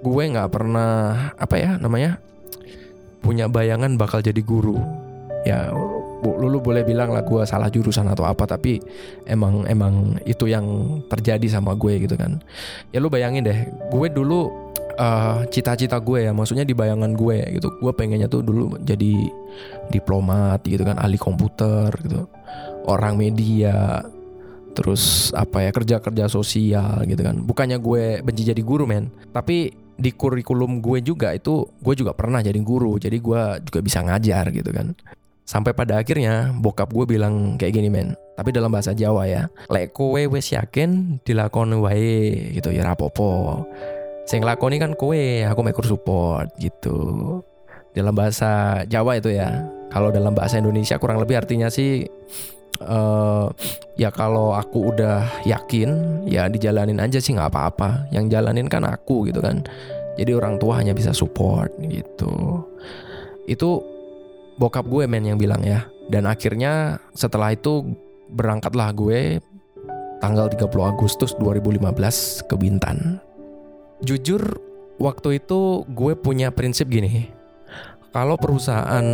gue 0.00 0.22
nggak 0.32 0.48
pernah 0.48 1.32
apa 1.36 1.54
ya 1.60 1.76
namanya 1.76 2.16
punya 3.20 3.46
bayangan 3.46 4.00
bakal 4.00 4.24
jadi 4.24 4.40
guru. 4.40 4.80
Ya 5.44 5.72
lu, 6.20 6.60
boleh 6.60 6.84
bilang 6.84 7.16
lah 7.16 7.24
gue 7.24 7.40
salah 7.48 7.72
jurusan 7.72 8.04
atau 8.12 8.28
apa 8.28 8.44
tapi 8.44 8.76
emang 9.24 9.64
emang 9.64 10.20
itu 10.28 10.44
yang 10.48 11.00
terjadi 11.08 11.60
sama 11.60 11.76
gue 11.76 12.00
gitu 12.04 12.16
kan. 12.16 12.40
Ya 12.92 13.00
lu 13.00 13.08
bayangin 13.08 13.44
deh 13.44 13.58
gue 13.88 14.08
dulu 14.12 14.52
uh, 15.00 15.44
cita-cita 15.48 15.96
gue 15.96 16.28
ya 16.28 16.32
maksudnya 16.36 16.64
di 16.64 16.76
bayangan 16.76 17.12
gue 17.16 17.60
gitu. 17.60 17.72
Gue 17.80 17.92
pengennya 17.96 18.28
tuh 18.28 18.44
dulu 18.44 18.76
jadi 18.84 19.32
diplomat 19.92 20.60
gitu 20.64 20.84
kan 20.84 20.96
ahli 21.00 21.16
komputer 21.16 21.92
gitu 22.04 22.28
orang 22.90 23.14
media 23.14 24.02
terus 24.74 25.34
apa 25.34 25.66
ya 25.66 25.70
kerja 25.74 25.96
kerja 26.02 26.24
sosial 26.26 27.06
gitu 27.06 27.22
kan. 27.22 27.42
Bukannya 27.42 27.78
gue 27.78 28.22
benci 28.22 28.42
jadi 28.46 28.62
guru 28.62 28.86
men. 28.86 29.10
Tapi 29.30 29.70
di 30.00 30.10
kurikulum 30.16 30.80
gue 30.80 31.04
juga 31.04 31.36
itu 31.36 31.68
gue 31.82 31.94
juga 31.94 32.14
pernah 32.14 32.42
jadi 32.42 32.58
guru. 32.62 32.98
Jadi 32.98 33.18
gue 33.18 33.42
juga 33.66 33.80
bisa 33.82 34.02
ngajar 34.02 34.50
gitu 34.54 34.70
kan. 34.70 34.94
Sampai 35.44 35.74
pada 35.74 35.98
akhirnya 35.98 36.54
bokap 36.54 36.94
gue 36.94 37.18
bilang 37.18 37.58
kayak 37.58 37.74
gini 37.74 37.90
men. 37.90 38.14
Tapi 38.38 38.56
dalam 38.56 38.72
bahasa 38.72 38.96
Jawa 38.96 39.28
ya 39.28 39.52
Lek 39.68 39.92
kowe 39.92 40.16
wes 40.16 40.48
yakin 40.54 41.20
dilakoni 41.26 41.76
wae 41.76 42.20
gitu. 42.56 42.72
Ya 42.72 42.86
rapopo 42.86 43.66
Sing 44.24 44.46
lakoni 44.46 44.78
kan 44.78 44.94
kowe 44.94 45.44
aku 45.44 45.60
mekur 45.66 45.84
support 45.84 46.48
gitu. 46.56 47.42
Dalam 47.90 48.14
bahasa 48.14 48.80
Jawa 48.86 49.18
itu 49.18 49.34
ya 49.34 49.66
Kalau 49.90 50.14
dalam 50.14 50.30
bahasa 50.32 50.62
Indonesia 50.62 50.96
kurang 51.02 51.18
lebih 51.18 51.42
artinya 51.42 51.66
sih 51.66 52.06
uh, 52.84 53.48
ya 53.96 54.08
kalau 54.12 54.56
aku 54.56 54.92
udah 54.94 55.44
yakin 55.44 56.22
ya 56.28 56.48
dijalanin 56.48 57.00
aja 57.00 57.20
sih 57.20 57.36
nggak 57.36 57.52
apa-apa 57.52 58.08
yang 58.12 58.28
jalanin 58.32 58.68
kan 58.68 58.84
aku 58.84 59.28
gitu 59.28 59.40
kan 59.40 59.64
jadi 60.16 60.36
orang 60.36 60.60
tua 60.60 60.80
hanya 60.80 60.92
bisa 60.92 61.14
support 61.16 61.72
gitu 61.80 62.64
itu 63.50 63.82
bokap 64.60 64.84
gue 64.84 65.08
men 65.08 65.24
yang 65.24 65.40
bilang 65.40 65.64
ya. 65.64 65.88
Dan 66.12 66.28
akhirnya 66.28 67.00
setelah 67.16 67.56
itu 67.56 67.96
berangkatlah 68.28 68.92
gue 68.92 69.40
tanggal 70.20 70.52
30 70.52 70.68
Agustus 70.84 71.32
2015 71.40 72.44
ke 72.44 72.54
Bintan. 72.60 73.18
Jujur 74.04 74.60
waktu 75.00 75.40
itu 75.40 75.88
gue 75.88 76.12
punya 76.14 76.52
prinsip 76.52 76.92
gini. 76.92 77.32
Kalau 78.10 78.36
perusahaan 78.36 79.06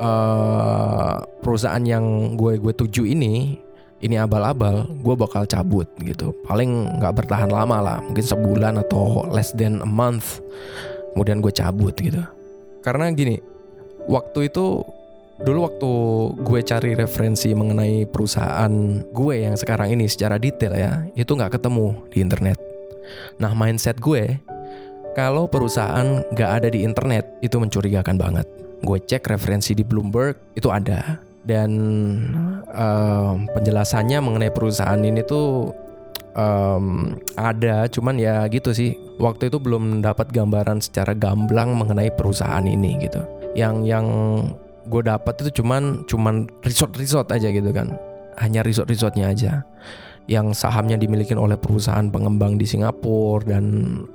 uh, 0.00 1.22
perusahaan 1.40 1.82
yang 1.82 2.36
gue 2.36 2.60
gue 2.60 2.72
tuju 2.72 3.06
ini 3.06 3.60
ini 4.04 4.20
abal-abal, 4.20 4.84
gue 5.00 5.14
bakal 5.16 5.48
cabut 5.48 5.88
gitu. 6.04 6.36
Paling 6.44 7.00
nggak 7.00 7.16
bertahan 7.16 7.48
lama 7.48 7.80
lah, 7.80 7.98
mungkin 8.04 8.24
sebulan 8.24 8.76
atau 8.84 9.24
less 9.32 9.56
than 9.56 9.80
a 9.80 9.88
month. 9.88 10.44
Kemudian 11.16 11.40
gue 11.40 11.48
cabut 11.48 11.96
gitu. 11.96 12.20
Karena 12.84 13.08
gini, 13.16 13.40
waktu 14.04 14.52
itu 14.52 14.84
dulu 15.36 15.58
waktu 15.68 15.92
gue 16.44 16.60
cari 16.64 16.92
referensi 16.96 17.52
mengenai 17.52 18.08
perusahaan 18.08 18.72
gue 19.12 19.34
yang 19.36 19.52
sekarang 19.52 19.92
ini 19.92 20.08
secara 20.08 20.40
detail 20.40 20.72
ya 20.72 21.04
itu 21.12 21.28
nggak 21.28 21.60
ketemu 21.60 21.92
di 22.08 22.24
internet. 22.24 22.56
Nah 23.36 23.52
mindset 23.52 24.00
gue 24.00 24.40
kalau 25.12 25.44
perusahaan 25.48 26.24
nggak 26.32 26.50
ada 26.60 26.68
di 26.72 26.84
internet 26.84 27.28
itu 27.44 27.56
mencurigakan 27.60 28.16
banget. 28.16 28.48
Gue 28.84 28.98
cek 29.00 29.32
referensi 29.32 29.72
di 29.72 29.86
Bloomberg 29.86 30.52
itu 30.58 30.68
ada. 30.68 31.20
Dan 31.46 31.70
um, 32.74 33.46
penjelasannya 33.54 34.18
mengenai 34.18 34.50
perusahaan 34.50 34.98
ini 34.98 35.22
tuh 35.22 35.70
um, 36.34 37.14
ada. 37.38 37.86
Cuman 37.88 38.18
ya 38.20 38.44
gitu 38.50 38.74
sih. 38.74 38.98
Waktu 39.16 39.48
itu 39.48 39.56
belum 39.56 40.04
dapat 40.04 40.28
gambaran 40.28 40.84
secara 40.84 41.16
gamblang 41.16 41.72
mengenai 41.72 42.12
perusahaan 42.12 42.64
ini 42.66 43.00
gitu. 43.00 43.22
Yang 43.56 43.76
yang 43.88 44.06
gue 44.86 45.02
dapat 45.02 45.34
itu 45.40 45.62
cuman 45.62 46.04
cuman 46.04 46.46
resort 46.66 46.92
resort 47.00 47.30
aja 47.32 47.48
gitu 47.48 47.72
kan. 47.72 47.96
Hanya 48.36 48.60
resort 48.60 48.92
resortnya 48.92 49.32
aja. 49.32 49.64
Yang 50.26 50.58
sahamnya 50.58 50.98
dimiliki 50.98 51.32
oleh 51.38 51.54
perusahaan 51.54 52.10
pengembang 52.10 52.58
di 52.58 52.66
Singapura 52.66 53.46
dan 53.46 53.64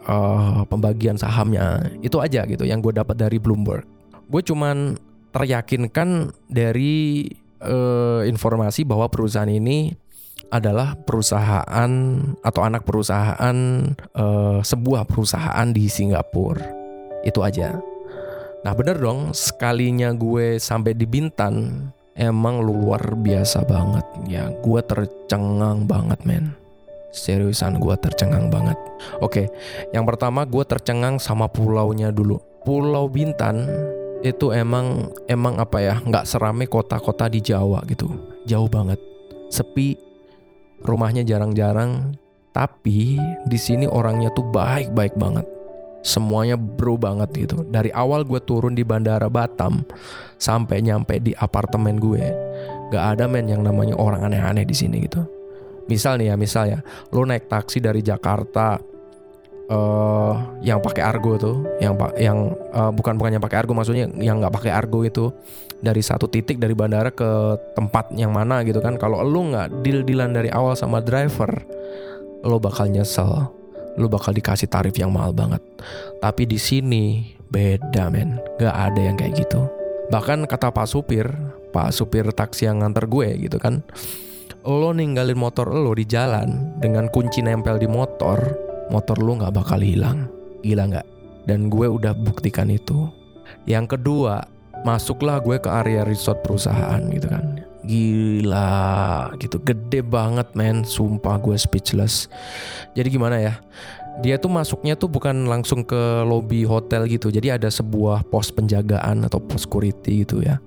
uh, 0.06 0.68
pembagian 0.68 1.16
sahamnya. 1.16 1.88
Itu 2.04 2.20
aja 2.20 2.44
gitu 2.46 2.68
yang 2.68 2.84
gue 2.84 2.92
dapat 2.92 3.16
dari 3.16 3.40
Bloomberg 3.40 4.01
gue 4.32 4.42
cuman 4.48 4.96
teryakinkan 5.36 6.32
dari 6.48 7.28
uh, 7.60 8.24
informasi 8.24 8.88
bahwa 8.88 9.12
perusahaan 9.12 9.52
ini 9.52 9.92
adalah 10.52 10.96
perusahaan 11.00 11.92
atau 12.44 12.62
anak 12.64 12.84
perusahaan 12.84 13.58
uh, 14.16 14.60
sebuah 14.60 15.08
perusahaan 15.08 15.68
di 15.72 15.88
Singapura. 15.88 16.64
Itu 17.24 17.44
aja. 17.44 17.78
Nah 18.62 18.74
bener 18.76 19.00
dong, 19.00 19.32
sekalinya 19.32 20.12
gue 20.12 20.60
sampai 20.60 20.94
di 20.94 21.08
Bintan, 21.08 21.88
emang 22.20 22.60
luar 22.60 23.16
biasa 23.16 23.64
banget. 23.64 24.06
Ya 24.28 24.52
gue 24.52 24.80
tercengang 24.84 25.88
banget 25.88 26.20
men. 26.28 26.56
Seriusan 27.12 27.80
gue 27.80 27.96
tercengang 28.00 28.48
banget. 28.48 28.80
Oke, 29.20 29.52
yang 29.92 30.08
pertama 30.08 30.48
gue 30.48 30.64
tercengang 30.64 31.20
sama 31.20 31.52
pulaunya 31.52 32.12
dulu. 32.12 32.40
Pulau 32.62 33.10
Bintan 33.10 33.68
itu 34.22 34.54
emang 34.54 35.10
emang 35.26 35.58
apa 35.58 35.82
ya 35.82 35.96
nggak 36.02 36.26
serame 36.30 36.70
kota-kota 36.70 37.26
di 37.28 37.42
Jawa 37.42 37.82
gitu. 37.90 38.10
Jauh 38.46 38.70
banget. 38.70 39.02
Sepi 39.50 39.98
rumahnya 40.82 41.26
jarang-jarang 41.26 42.18
tapi 42.52 43.18
di 43.46 43.60
sini 43.60 43.90
orangnya 43.90 44.30
tuh 44.34 44.46
baik-baik 44.50 45.18
banget. 45.18 45.46
Semuanya 46.02 46.58
bro 46.58 46.98
banget 46.98 47.30
gitu. 47.46 47.62
Dari 47.70 47.94
awal 47.94 48.26
gue 48.26 48.42
turun 48.42 48.74
di 48.74 48.82
bandara 48.82 49.30
Batam 49.30 49.86
sampai 50.42 50.82
nyampe 50.82 51.22
di 51.22 51.34
apartemen 51.38 52.02
gue 52.02 52.26
nggak 52.90 53.06
ada 53.18 53.26
men 53.30 53.48
yang 53.48 53.64
namanya 53.64 53.96
orang 53.96 54.26
aneh-aneh 54.26 54.66
di 54.66 54.76
sini 54.76 55.06
gitu. 55.06 55.22
Misal 55.90 56.22
nih 56.22 56.34
ya 56.34 56.36
misal 56.38 56.64
ya 56.70 56.80
lo 57.14 57.26
naik 57.26 57.50
taksi 57.50 57.82
dari 57.82 58.06
Jakarta 58.06 58.78
uh, 59.72 60.36
yang 60.60 60.84
pakai 60.84 61.00
argo 61.00 61.40
tuh, 61.40 61.64
yang 61.80 61.96
yang 62.20 62.52
uh, 62.76 62.92
bukan 62.92 63.16
bukan 63.16 63.40
yang 63.40 63.44
pakai 63.44 63.64
argo 63.64 63.72
maksudnya 63.72 64.12
yang 64.20 64.44
nggak 64.44 64.52
pakai 64.52 64.72
argo 64.76 65.08
itu 65.08 65.32
dari 65.80 66.04
satu 66.04 66.28
titik 66.28 66.60
dari 66.60 66.76
bandara 66.76 67.10
ke 67.10 67.56
tempat 67.74 68.12
yang 68.14 68.36
mana 68.36 68.62
gitu 68.68 68.84
kan. 68.84 69.00
Kalau 69.00 69.24
lu 69.24 69.56
nggak 69.56 69.82
deal 69.82 70.04
dealan 70.04 70.36
dari 70.36 70.52
awal 70.52 70.76
sama 70.76 71.00
driver, 71.00 71.50
lo 72.44 72.60
bakal 72.60 72.92
nyesel. 72.92 73.48
Lo 74.00 74.08
bakal 74.08 74.32
dikasih 74.32 74.72
tarif 74.72 74.96
yang 74.96 75.12
mahal 75.12 75.36
banget. 75.36 75.60
Tapi 76.24 76.48
di 76.48 76.56
sini 76.56 77.36
beda 77.52 78.08
men, 78.08 78.40
nggak 78.56 78.72
ada 78.72 79.02
yang 79.04 79.20
kayak 79.20 79.36
gitu. 79.36 79.68
Bahkan 80.08 80.48
kata 80.48 80.72
Pak 80.72 80.88
Supir, 80.88 81.28
Pak 81.76 81.92
Supir 81.92 82.24
taksi 82.32 82.72
yang 82.72 82.80
nganter 82.80 83.12
gue 83.12 83.28
gitu 83.44 83.60
kan, 83.60 83.84
lo 84.64 84.96
ninggalin 84.96 85.36
motor 85.36 85.68
lo 85.76 85.92
di 85.92 86.08
jalan 86.08 86.80
dengan 86.80 87.12
kunci 87.12 87.44
nempel 87.44 87.84
di 87.84 87.92
motor, 87.92 88.40
motor 88.92 89.18
lu 89.18 89.40
nggak 89.40 89.56
bakal 89.56 89.80
hilang. 89.80 90.28
Gila 90.62 90.84
nggak? 90.92 91.08
Dan 91.48 91.72
gue 91.72 91.88
udah 91.90 92.14
buktikan 92.14 92.70
itu. 92.70 93.10
Yang 93.66 93.98
kedua, 93.98 94.46
masuklah 94.86 95.42
gue 95.42 95.58
ke 95.58 95.70
area 95.72 96.06
resort 96.06 96.44
perusahaan 96.46 97.02
gitu 97.10 97.28
kan. 97.32 97.64
Gila 97.82 99.34
gitu, 99.42 99.58
gede 99.58 100.06
banget 100.06 100.54
men, 100.54 100.86
sumpah 100.86 101.42
gue 101.42 101.58
speechless. 101.58 102.30
Jadi 102.94 103.08
gimana 103.10 103.42
ya? 103.42 103.58
Dia 104.22 104.38
tuh 104.38 104.54
masuknya 104.54 104.94
tuh 104.94 105.10
bukan 105.10 105.50
langsung 105.50 105.82
ke 105.82 106.22
lobby 106.28 106.62
hotel 106.68 107.10
gitu. 107.10 107.34
Jadi 107.34 107.58
ada 107.58 107.72
sebuah 107.72 108.28
pos 108.28 108.54
penjagaan 108.54 109.26
atau 109.26 109.42
pos 109.42 109.66
security 109.66 110.28
gitu 110.28 110.46
ya. 110.46 110.62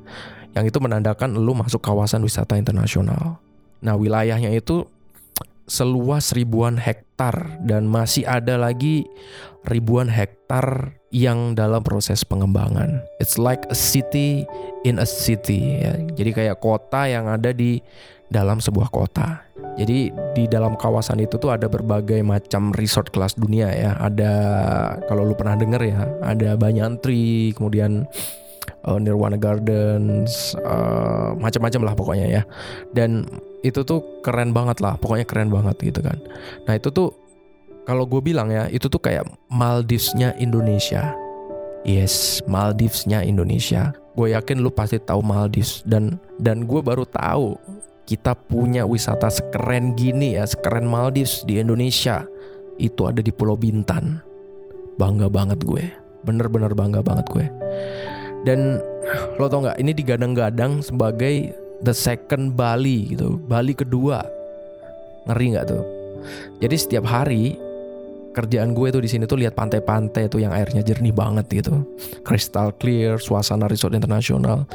Yang 0.58 0.74
itu 0.74 0.78
menandakan 0.82 1.38
lu 1.38 1.54
masuk 1.54 1.78
kawasan 1.78 2.24
wisata 2.24 2.58
internasional. 2.58 3.38
Nah 3.84 3.94
wilayahnya 3.94 4.50
itu 4.50 4.88
seluas 5.68 6.32
ribuan 6.32 6.80
hektar 7.14 7.62
dan 7.62 7.86
masih 7.86 8.26
ada 8.26 8.58
lagi 8.58 9.06
ribuan 9.70 10.10
hektar 10.10 10.98
yang 11.14 11.54
dalam 11.54 11.78
proses 11.86 12.26
pengembangan. 12.26 13.06
It's 13.22 13.38
like 13.38 13.62
a 13.70 13.78
city 13.78 14.42
in 14.82 14.98
a 14.98 15.06
city 15.06 15.78
ya. 15.78 15.94
Jadi 16.10 16.34
kayak 16.34 16.58
kota 16.58 17.06
yang 17.06 17.30
ada 17.30 17.54
di 17.54 17.78
dalam 18.26 18.58
sebuah 18.58 18.90
kota. 18.90 19.46
Jadi 19.78 20.10
di 20.34 20.50
dalam 20.50 20.74
kawasan 20.74 21.22
itu 21.22 21.38
tuh 21.38 21.54
ada 21.54 21.70
berbagai 21.70 22.18
macam 22.26 22.74
resort 22.74 23.14
kelas 23.14 23.38
dunia 23.38 23.70
ya. 23.70 23.94
Ada 23.94 24.32
kalau 25.06 25.22
lu 25.22 25.38
pernah 25.38 25.54
denger 25.54 25.82
ya, 25.86 26.02
ada 26.18 26.58
Banyantri, 26.58 27.54
kemudian 27.54 28.10
uh, 28.84 28.98
Nirwana 29.00 29.40
Gardens, 29.40 30.54
uh, 30.62 31.32
macam-macam 31.36 31.80
lah 31.82 31.94
pokoknya 31.96 32.26
ya. 32.28 32.42
Dan 32.92 33.26
itu 33.64 33.80
tuh 33.82 34.20
keren 34.20 34.52
banget 34.52 34.84
lah 34.84 35.00
pokoknya 35.00 35.24
keren 35.24 35.48
banget 35.48 35.76
gitu 35.80 36.04
kan. 36.04 36.20
Nah 36.68 36.76
itu 36.76 36.92
tuh 36.92 37.16
kalau 37.88 38.04
gue 38.04 38.20
bilang 38.20 38.52
ya 38.52 38.68
itu 38.68 38.88
tuh 38.88 39.00
kayak 39.00 39.24
Maldivesnya 39.48 40.36
Indonesia. 40.36 41.16
Yes 41.84 42.44
Maldivesnya 42.44 43.24
Indonesia. 43.24 43.96
Gue 44.14 44.36
yakin 44.36 44.60
lu 44.62 44.70
pasti 44.70 45.00
tahu 45.00 45.24
Maldives 45.24 45.82
dan 45.88 46.20
dan 46.38 46.68
gue 46.68 46.80
baru 46.84 47.08
tahu 47.08 47.56
kita 48.04 48.36
punya 48.36 48.84
wisata 48.84 49.32
sekeren 49.32 49.96
gini 49.96 50.36
ya 50.36 50.44
sekeren 50.44 50.84
Maldives 50.84 51.40
di 51.48 51.56
Indonesia 51.56 52.28
itu 52.76 53.00
ada 53.08 53.24
di 53.24 53.32
Pulau 53.32 53.56
Bintan. 53.56 54.20
Bangga 55.00 55.26
banget 55.32 55.64
gue. 55.64 55.88
Bener-bener 56.24 56.72
bangga 56.72 57.04
banget 57.04 57.28
gue 57.32 57.46
dan 58.44 58.80
lo 59.40 59.48
tau 59.48 59.64
nggak 59.64 59.78
ini 59.80 59.92
digadang-gadang 59.96 60.80
sebagai 60.84 61.52
the 61.84 61.92
second 61.92 62.56
Bali 62.56 63.16
gitu, 63.16 63.40
Bali 63.44 63.72
kedua. 63.76 64.24
Ngeri 65.28 65.56
nggak 65.56 65.66
tuh? 65.68 65.84
Jadi 66.60 66.76
setiap 66.76 67.04
hari 67.08 67.56
kerjaan 68.34 68.74
gue 68.74 68.88
tuh 68.90 69.02
di 69.04 69.08
sini 69.08 69.24
tuh 69.28 69.38
lihat 69.38 69.54
pantai-pantai 69.54 70.26
tuh 70.26 70.42
yang 70.42 70.52
airnya 70.52 70.84
jernih 70.84 71.14
banget 71.14 71.48
gitu. 71.52 71.84
Crystal 72.26 72.74
clear, 72.76 73.16
suasana 73.16 73.68
resort 73.68 73.96
internasional. 73.96 74.68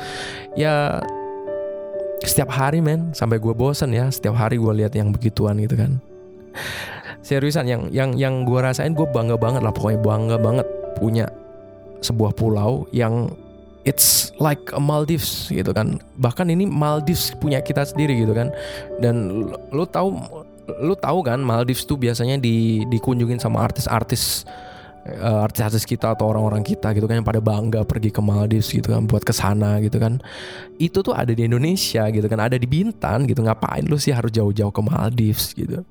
Ya 0.57 1.03
setiap 2.23 2.51
hari 2.51 2.83
men 2.83 3.15
sampai 3.15 3.39
gue 3.39 3.53
bosen 3.55 3.95
ya 3.95 4.11
setiap 4.11 4.35
hari 4.35 4.59
gue 4.59 4.73
lihat 4.83 4.91
yang 4.91 5.15
begituan 5.15 5.55
gitu 5.63 5.79
kan 5.79 6.03
seriusan 7.23 7.63
yang 7.67 7.87
yang 7.95 8.11
yang 8.19 8.43
gue 8.43 8.59
rasain 8.59 8.91
gue 8.91 9.07
bangga 9.07 9.39
banget 9.39 9.63
lah 9.63 9.71
pokoknya 9.71 9.99
bangga 10.03 10.37
banget 10.39 10.67
punya 10.99 11.25
sebuah 12.03 12.35
pulau 12.35 12.87
yang 12.91 13.31
it's 13.87 14.35
like 14.39 14.59
a 14.75 14.81
Maldives 14.81 15.47
gitu 15.51 15.71
kan. 15.71 15.99
Bahkan 16.19 16.51
ini 16.51 16.67
Maldives 16.67 17.35
punya 17.39 17.63
kita 17.63 17.85
sendiri 17.87 18.19
gitu 18.19 18.35
kan. 18.35 18.51
Dan 18.99 19.49
lu 19.71 19.85
tahu 19.87 20.15
lu 20.79 20.93
tahu 20.93 21.25
kan 21.25 21.41
Maldives 21.41 21.87
tuh 21.87 21.97
biasanya 21.97 22.37
di 22.37 22.85
dikunjungin 22.87 23.41
sama 23.41 23.65
artis-artis 23.65 24.45
uh, 25.17 25.45
artis-artis 25.45 25.87
kita 25.87 26.13
atau 26.13 26.29
orang-orang 26.29 26.61
kita 26.61 26.93
gitu 26.93 27.09
kan 27.09 27.23
yang 27.23 27.27
pada 27.27 27.41
bangga 27.41 27.81
pergi 27.87 28.13
ke 28.13 28.21
Maldives 28.21 28.69
gitu 28.69 28.93
kan 28.93 29.09
buat 29.09 29.23
ke 29.25 29.33
sana 29.33 29.79
gitu 29.81 29.97
kan. 29.97 30.21
Itu 30.77 31.01
tuh 31.01 31.15
ada 31.15 31.31
di 31.31 31.47
Indonesia 31.47 32.05
gitu 32.11 32.27
kan, 32.27 32.39
ada 32.39 32.59
di 32.59 32.67
Bintan 32.69 33.25
gitu. 33.25 33.41
Ngapain 33.41 33.87
lu 33.87 33.97
sih 33.97 34.13
harus 34.13 34.29
jauh-jauh 34.29 34.71
ke 34.71 34.81
Maldives 34.83 35.55
gitu. 35.55 35.81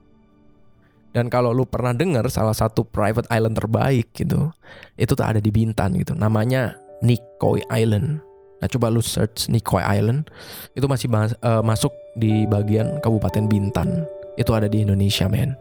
Dan 1.08 1.32
kalau 1.32 1.56
lu 1.56 1.64
pernah 1.64 1.96
dengar 1.96 2.28
salah 2.28 2.52
satu 2.52 2.84
private 2.84 3.26
island 3.32 3.56
terbaik 3.56 4.12
gitu, 4.12 4.52
itu 4.94 5.12
tuh 5.16 5.24
ada 5.24 5.40
di 5.40 5.48
Bintan 5.48 5.96
gitu. 5.96 6.12
Namanya 6.12 6.76
Nikoi 7.02 7.62
Island. 7.70 8.22
Nah 8.58 8.66
coba 8.66 8.90
lu 8.90 8.98
search 8.98 9.46
Nikoi 9.46 9.82
Island 9.82 10.26
itu 10.74 10.86
masih 10.90 11.06
mas 11.06 11.34
uh, 11.46 11.62
masuk 11.62 11.94
di 12.18 12.44
bagian 12.50 12.98
Kabupaten 13.02 13.46
Bintan. 13.46 14.06
Itu 14.38 14.54
ada 14.54 14.70
di 14.70 14.82
Indonesia, 14.82 15.26
men. 15.26 15.54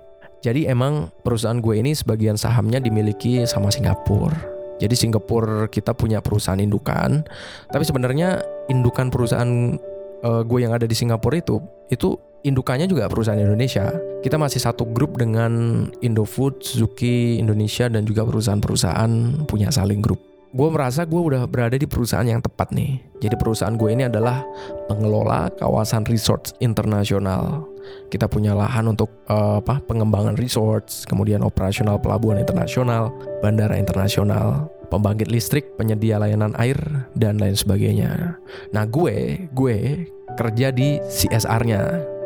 Jadi 0.45 0.69
emang 0.69 1.09
perusahaan 1.25 1.57
gue 1.57 1.81
ini 1.81 1.97
sebagian 1.97 2.37
sahamnya 2.37 2.77
dimiliki 2.77 3.41
sama 3.49 3.73
Singapura. 3.73 4.37
Jadi 4.77 4.93
Singapura 4.93 5.65
kita 5.65 5.97
punya 5.97 6.21
perusahaan 6.21 6.61
indukan, 6.61 7.25
tapi 7.73 7.81
sebenarnya 7.81 8.45
indukan 8.69 9.09
perusahaan 9.09 9.73
uh, 10.21 10.45
gue 10.45 10.59
yang 10.61 10.77
ada 10.77 10.85
di 10.85 10.93
Singapura 10.93 11.41
itu 11.41 11.57
itu 11.89 12.13
indukannya 12.45 12.85
juga 12.85 13.09
perusahaan 13.09 13.41
Indonesia. 13.41 13.89
Kita 14.21 14.37
masih 14.37 14.61
satu 14.61 14.85
grup 14.93 15.17
dengan 15.17 15.85
Indofood, 16.05 16.61
Suzuki 16.61 17.41
Indonesia 17.41 17.89
dan 17.89 18.05
juga 18.05 18.21
perusahaan-perusahaan 18.29 19.43
punya 19.49 19.73
saling 19.73 20.05
grup 20.05 20.36
gue 20.57 20.69
merasa 20.73 21.05
gue 21.05 21.21
udah 21.21 21.45
berada 21.45 21.77
di 21.77 21.85
perusahaan 21.85 22.25
yang 22.25 22.41
tepat 22.41 22.73
nih. 22.73 22.97
Jadi 23.21 23.37
perusahaan 23.37 23.77
gue 23.77 23.93
ini 23.93 24.09
adalah 24.09 24.41
pengelola 24.89 25.53
kawasan 25.53 26.01
resort 26.09 26.57
internasional. 26.57 27.69
Kita 28.09 28.25
punya 28.25 28.57
lahan 28.57 28.89
untuk 28.89 29.21
uh, 29.29 29.61
apa 29.61 29.85
pengembangan 29.85 30.33
resorts, 30.33 31.05
kemudian 31.05 31.45
operasional 31.45 32.01
pelabuhan 32.01 32.41
internasional, 32.41 33.13
bandara 33.45 33.77
internasional, 33.77 34.73
pembangkit 34.89 35.29
listrik, 35.29 35.77
penyedia 35.77 36.17
layanan 36.17 36.57
air 36.57 36.77
dan 37.13 37.37
lain 37.37 37.53
sebagainya. 37.53 38.41
Nah 38.73 38.89
gue, 38.89 39.45
gue 39.53 40.09
kerja 40.33 40.73
di 40.73 40.97
CSR-nya. 40.97 41.81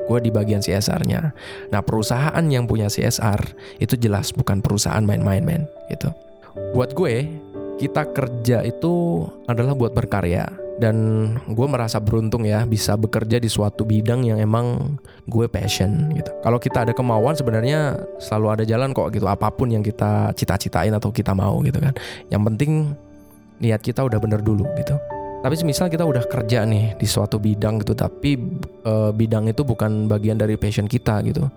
Gue 0.08 0.24
di 0.24 0.32
bagian 0.32 0.63
CSR-nya. 0.63 1.36
Nah 1.72 1.82
perusahaan 1.84 2.44
yang 2.48 2.63
punya 2.63 2.88
CSR 2.88 3.44
itu 3.84 4.00
jelas 4.00 4.32
bukan 4.32 4.63
perusahaan 4.63 5.04
main-main 5.04 5.44
men 5.44 5.63
gitu. 5.91 6.12
Buat 6.76 6.96
gue 6.96 7.32
kita 7.82 8.13
kerja 8.13 8.62
itu 8.62 9.26
adalah 9.50 9.74
buat 9.74 9.98
berkarya 9.98 10.46
dan 10.78 10.96
gue 11.50 11.67
merasa 11.70 11.98
beruntung 11.98 12.46
ya 12.46 12.62
bisa 12.70 12.94
bekerja 12.94 13.41
di 13.41 13.50
suatu 13.50 13.82
bidang 13.86 14.22
yang 14.22 14.38
emang 14.38 14.98
gue 15.26 15.50
passion 15.50 16.13
gitu. 16.13 16.30
Kalau 16.46 16.62
kita 16.62 16.86
ada 16.86 16.94
kemauan 16.94 17.34
sebenarnya 17.34 17.98
selalu 18.22 18.48
ada 18.54 18.63
jalan 18.70 18.94
kok 18.94 19.10
gitu 19.10 19.26
apa 19.26 19.50
pun 19.50 19.74
yang 19.74 19.82
kita 19.82 20.30
cita-citain 20.38 20.94
atau 20.94 21.10
kita 21.10 21.34
mau 21.34 21.58
gitu 21.65 21.82
kan. 21.82 21.98
Yang 22.30 22.41
penting 22.54 22.72
niat 23.62 23.82
kita 23.82 24.06
udah 24.06 24.22
bener 24.22 24.46
dulu 24.46 24.65
gitu. 24.78 24.98
Tapi 25.41 25.58
misal 25.65 25.89
kita 25.89 26.06
udah 26.06 26.22
kerja 26.30 26.70
nih 26.70 26.94
di 27.02 27.08
suatu 27.10 27.41
bidang 27.41 27.82
gitu, 27.82 27.98
tapi 27.98 28.38
uh, 28.86 29.10
bidang 29.10 29.50
itu 29.50 29.65
bukan 29.65 30.06
bagian 30.06 30.38
dari 30.38 30.54
passion 30.54 30.86
kita 30.86 31.17
gitu. 31.26 31.50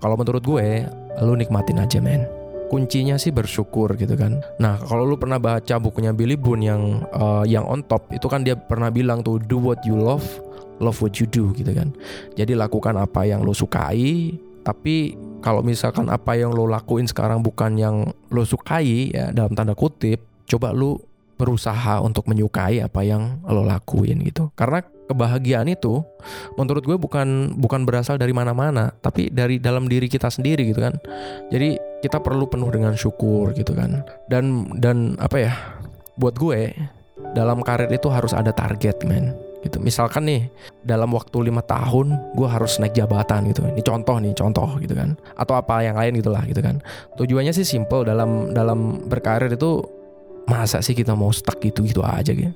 Kalau 0.00 0.16
menurut 0.16 0.40
gue, 0.40 0.88
lu 1.20 1.36
nikmatin 1.36 1.76
aja 1.76 2.00
men. 2.00 2.24
Kuncinya 2.66 3.14
sih 3.14 3.30
bersyukur 3.30 3.94
gitu 3.94 4.18
kan. 4.18 4.42
Nah 4.58 4.76
kalau 4.82 5.06
lu 5.06 5.14
pernah 5.14 5.38
baca 5.38 5.78
bukunya 5.78 6.10
Billy 6.10 6.34
Boone 6.34 6.62
yang 6.66 6.82
uh, 7.14 7.46
yang 7.46 7.62
on 7.62 7.86
top 7.86 8.10
itu 8.10 8.26
kan 8.26 8.42
dia 8.42 8.58
pernah 8.58 8.90
bilang 8.90 9.22
tuh 9.22 9.38
do 9.38 9.62
what 9.62 9.78
you 9.86 9.94
love, 9.94 10.26
love 10.82 10.98
what 10.98 11.14
you 11.22 11.30
do 11.30 11.54
gitu 11.54 11.70
kan. 11.70 11.94
Jadi 12.34 12.58
lakukan 12.58 12.98
apa 12.98 13.22
yang 13.22 13.46
lu 13.46 13.54
sukai, 13.54 14.34
tapi 14.66 15.14
kalau 15.38 15.62
misalkan 15.62 16.10
apa 16.10 16.34
yang 16.34 16.50
lo 16.50 16.66
lakuin 16.66 17.06
sekarang 17.06 17.38
bukan 17.38 17.78
yang 17.78 18.10
lo 18.34 18.42
sukai 18.42 19.14
ya 19.14 19.30
dalam 19.30 19.54
tanda 19.54 19.78
kutip, 19.78 20.18
coba 20.50 20.74
lu 20.74 20.98
berusaha 21.38 22.02
untuk 22.02 22.26
menyukai 22.26 22.82
apa 22.82 23.06
yang 23.06 23.38
lo 23.46 23.62
lakuin 23.62 24.26
gitu. 24.26 24.50
Karena 24.58 24.82
kebahagiaan 25.06 25.70
itu 25.70 26.02
menurut 26.58 26.82
gue 26.82 26.96
bukan 26.98 27.54
bukan 27.56 27.86
berasal 27.86 28.18
dari 28.18 28.34
mana-mana, 28.34 28.92
tapi 29.00 29.30
dari 29.30 29.62
dalam 29.62 29.86
diri 29.86 30.10
kita 30.10 30.28
sendiri 30.28 30.66
gitu 30.68 30.82
kan. 30.82 30.94
Jadi 31.50 31.78
kita 32.02 32.20
perlu 32.20 32.46
penuh 32.50 32.68
dengan 32.70 32.94
syukur 32.98 33.54
gitu 33.54 33.72
kan. 33.72 34.04
Dan 34.26 34.70
dan 34.78 35.14
apa 35.22 35.36
ya? 35.38 35.54
Buat 36.16 36.40
gue 36.40 36.72
dalam 37.36 37.60
karir 37.60 37.92
itu 37.92 38.08
harus 38.08 38.32
ada 38.32 38.50
target, 38.52 39.04
men 39.04 39.36
gitu. 39.64 39.82
Misalkan 39.82 40.24
nih 40.24 40.48
dalam 40.86 41.10
waktu 41.12 41.50
lima 41.50 41.60
tahun 41.60 42.14
gue 42.38 42.48
harus 42.48 42.78
naik 42.78 42.94
jabatan 42.94 43.50
gitu. 43.50 43.66
Ini 43.66 43.82
contoh 43.82 44.16
nih, 44.22 44.32
contoh 44.32 44.68
gitu 44.80 44.94
kan. 44.94 45.18
Atau 45.34 45.58
apa 45.58 45.82
yang 45.82 45.98
lain 45.98 46.16
gitulah 46.22 46.42
gitu 46.46 46.62
kan. 46.62 46.80
Tujuannya 47.18 47.52
sih 47.52 47.66
simple 47.66 48.06
dalam 48.06 48.54
dalam 48.54 49.10
berkarir 49.10 49.52
itu 49.52 49.82
masa 50.46 50.78
sih 50.78 50.94
kita 50.94 51.18
mau 51.18 51.34
stuck 51.34 51.58
gitu-gitu 51.58 52.06
aja 52.06 52.30
gitu 52.30 52.54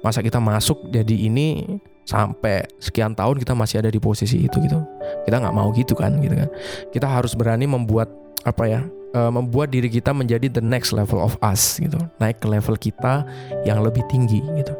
masa 0.00 0.22
kita 0.22 0.38
masuk 0.38 0.88
jadi 0.88 1.28
ini 1.28 1.78
sampai 2.06 2.62
sekian 2.78 3.12
tahun 3.18 3.42
kita 3.42 3.52
masih 3.58 3.82
ada 3.82 3.90
di 3.90 3.98
posisi 3.98 4.46
itu 4.46 4.62
gitu. 4.62 4.78
Kita 5.26 5.42
nggak 5.42 5.54
mau 5.54 5.74
gitu 5.74 5.98
kan 5.98 6.14
gitu 6.22 6.38
kan. 6.38 6.48
Kita 6.94 7.06
harus 7.10 7.34
berani 7.34 7.66
membuat 7.66 8.08
apa 8.46 8.64
ya 8.70 8.80
uh, 9.16 9.32
membuat 9.34 9.74
diri 9.74 9.90
kita 9.90 10.14
menjadi 10.14 10.46
the 10.46 10.62
next 10.62 10.94
level 10.94 11.18
of 11.18 11.34
us 11.42 11.82
gitu. 11.82 11.98
Naik 12.22 12.38
ke 12.38 12.46
level 12.46 12.78
kita 12.78 13.26
yang 13.66 13.82
lebih 13.82 14.06
tinggi 14.06 14.38
gitu. 14.54 14.74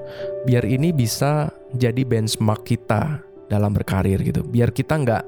Biar 0.46 0.62
ini 0.62 0.94
bisa 0.94 1.51
jadi 1.75 2.07
benchmark 2.07 2.62
kita 2.62 3.26
dalam 3.47 3.71
berkarir 3.75 4.21
gitu 4.23 4.43
biar 4.43 4.75
kita 4.75 4.99
nggak 4.99 5.25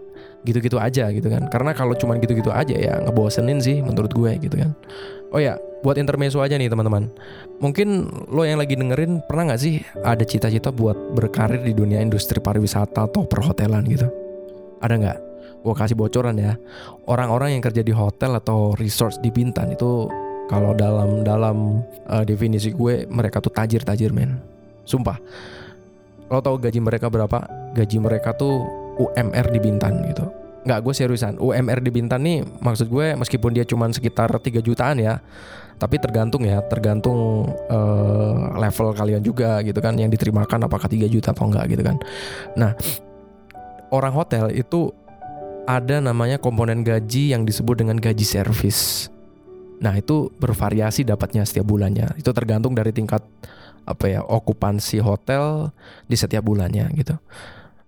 gitu-gitu 0.46 0.78
aja 0.78 1.10
gitu 1.10 1.26
kan 1.30 1.50
karena 1.50 1.74
kalau 1.74 1.94
cuma 1.98 2.14
gitu-gitu 2.18 2.50
aja 2.50 2.74
ya 2.74 3.02
ngebosenin 3.02 3.58
sih 3.58 3.82
menurut 3.82 4.10
gue 4.14 4.32
gitu 4.38 4.56
kan 4.58 4.70
oh 5.34 5.40
ya 5.42 5.58
buat 5.82 5.94
intermezzo 5.94 6.42
aja 6.42 6.58
nih 6.58 6.70
teman-teman. 6.70 7.06
Mungkin 7.62 8.10
lo 8.30 8.42
yang 8.42 8.58
lagi 8.58 8.74
dengerin 8.74 9.22
pernah 9.26 9.52
nggak 9.52 9.60
sih 9.62 9.78
ada 10.02 10.22
cita-cita 10.26 10.74
buat 10.74 11.14
berkarir 11.14 11.62
di 11.62 11.74
dunia 11.74 12.02
industri 12.02 12.42
pariwisata 12.42 13.06
atau 13.06 13.22
perhotelan 13.26 13.86
gitu? 13.86 14.10
Ada 14.82 14.94
nggak? 14.98 15.18
Gue 15.62 15.74
kasih 15.74 15.98
bocoran 15.98 16.38
ya. 16.38 16.54
Orang-orang 17.06 17.58
yang 17.58 17.62
kerja 17.62 17.82
di 17.82 17.94
hotel 17.94 18.38
atau 18.38 18.74
resort 18.78 19.18
di 19.22 19.30
Bintan 19.30 19.74
itu 19.74 20.06
kalau 20.48 20.72
dalam 20.74 21.22
dalam 21.22 21.82
uh, 22.08 22.24
definisi 22.24 22.74
gue 22.74 23.06
mereka 23.10 23.42
tuh 23.42 23.54
tajir-tajir 23.54 24.10
men. 24.14 24.38
Sumpah. 24.86 25.18
Lo 26.30 26.42
tau 26.42 26.58
gaji 26.58 26.78
mereka 26.82 27.06
berapa? 27.10 27.57
Gaji 27.76 27.98
mereka 28.00 28.32
tuh 28.36 28.64
UMR 28.98 29.46
di 29.54 29.58
Bintan 29.62 30.02
gitu. 30.10 30.26
Nggak 30.66 30.80
gue 30.84 30.94
seriusan. 30.94 31.34
UMR 31.38 31.80
di 31.80 31.90
Bintan 31.94 32.20
nih 32.26 32.44
maksud 32.60 32.90
gue 32.90 33.14
meskipun 33.14 33.54
dia 33.54 33.64
cuma 33.64 33.88
sekitar 33.88 34.28
3 34.28 34.60
jutaan 34.60 34.98
ya 35.00 35.22
tapi 35.78 35.94
tergantung 36.02 36.42
ya 36.42 36.58
tergantung 36.66 37.46
uh, 37.70 38.58
level 38.58 38.90
kalian 38.98 39.22
juga 39.22 39.62
gitu 39.62 39.78
kan 39.78 39.94
yang 39.94 40.10
diterimakan 40.10 40.66
apakah 40.66 40.90
3 40.90 41.06
juta 41.06 41.30
atau 41.30 41.46
enggak 41.46 41.70
gitu 41.70 41.82
kan. 41.86 41.96
Nah 42.58 42.74
orang 43.94 44.12
hotel 44.12 44.50
itu 44.50 44.90
ada 45.64 46.02
namanya 46.02 46.42
komponen 46.42 46.82
gaji 46.82 47.30
yang 47.30 47.46
disebut 47.46 47.84
dengan 47.84 47.96
gaji 47.96 48.24
servis 48.24 49.08
nah 49.78 49.94
itu 49.94 50.34
bervariasi 50.42 51.06
dapatnya 51.06 51.46
setiap 51.46 51.70
bulannya. 51.70 52.18
Itu 52.18 52.34
tergantung 52.34 52.74
dari 52.74 52.90
tingkat 52.90 53.22
apa 53.88 54.04
ya 54.04 54.20
okupansi 54.20 55.00
hotel 55.00 55.72
di 56.04 56.16
setiap 56.18 56.44
bulannya 56.44 56.92
gitu 56.92 57.16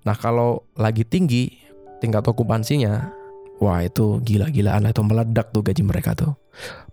nah 0.04 0.16
kalau 0.16 0.64
lagi 0.76 1.04
tinggi 1.04 1.60
tingkat 2.00 2.24
okupansinya 2.24 3.20
wah 3.60 3.84
itu 3.84 4.18
gila-gilaan 4.24 4.88
itu 4.88 5.04
meledak 5.04 5.52
tuh 5.52 5.60
gaji 5.60 5.84
mereka 5.84 6.16
tuh. 6.16 6.32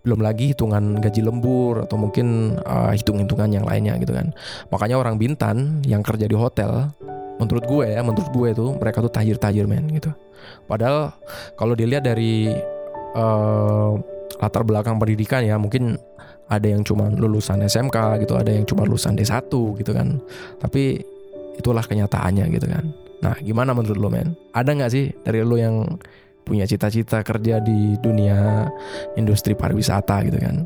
Belum 0.04 0.20
lagi 0.20 0.52
hitungan 0.52 1.00
gaji 1.00 1.24
lembur 1.24 1.88
atau 1.88 1.96
mungkin 1.96 2.60
uh, 2.62 2.92
hitung-hitungan 2.92 3.48
yang 3.50 3.64
lainnya 3.64 3.96
gitu 3.98 4.12
kan. 4.12 4.30
Makanya 4.68 5.00
orang 5.00 5.16
Bintan 5.16 5.80
yang 5.88 6.04
kerja 6.04 6.28
di 6.28 6.36
hotel 6.36 6.92
menurut 7.40 7.64
gue 7.64 7.84
ya 7.88 8.00
menurut 8.04 8.28
gue 8.28 8.48
tuh 8.52 8.70
mereka 8.76 9.00
tuh 9.00 9.10
tajir-tajir 9.10 9.64
men 9.64 9.88
gitu. 9.96 10.12
Padahal 10.68 11.16
kalau 11.56 11.72
dilihat 11.72 12.04
dari 12.04 12.52
uh, 13.16 13.96
latar 14.38 14.62
belakang 14.62 15.00
pendidikan 15.00 15.42
ya 15.42 15.56
mungkin 15.56 15.96
ada 16.48 16.64
yang 16.64 16.84
cuma 16.84 17.12
lulusan 17.12 17.60
SMK 17.64 18.24
gitu 18.24 18.36
ada 18.36 18.48
yang 18.48 18.64
cuma 18.68 18.84
lulusan 18.84 19.16
D1 19.16 19.48
gitu 19.52 19.90
kan. 19.96 20.20
Tapi 20.60 21.00
itulah 21.58 21.82
kenyataannya 21.82 22.46
gitu 22.54 22.70
kan 22.70 22.86
Nah, 23.18 23.34
gimana 23.42 23.74
menurut 23.74 23.98
lo, 23.98 24.08
men? 24.10 24.34
Ada 24.54 24.70
nggak 24.74 24.90
sih 24.94 25.10
dari 25.26 25.42
lo 25.42 25.58
yang 25.58 25.98
punya 26.46 26.64
cita-cita 26.64 27.20
kerja 27.20 27.60
di 27.60 27.98
dunia 28.00 28.70
industri 29.18 29.58
pariwisata 29.58 30.22
gitu 30.30 30.38
kan? 30.38 30.64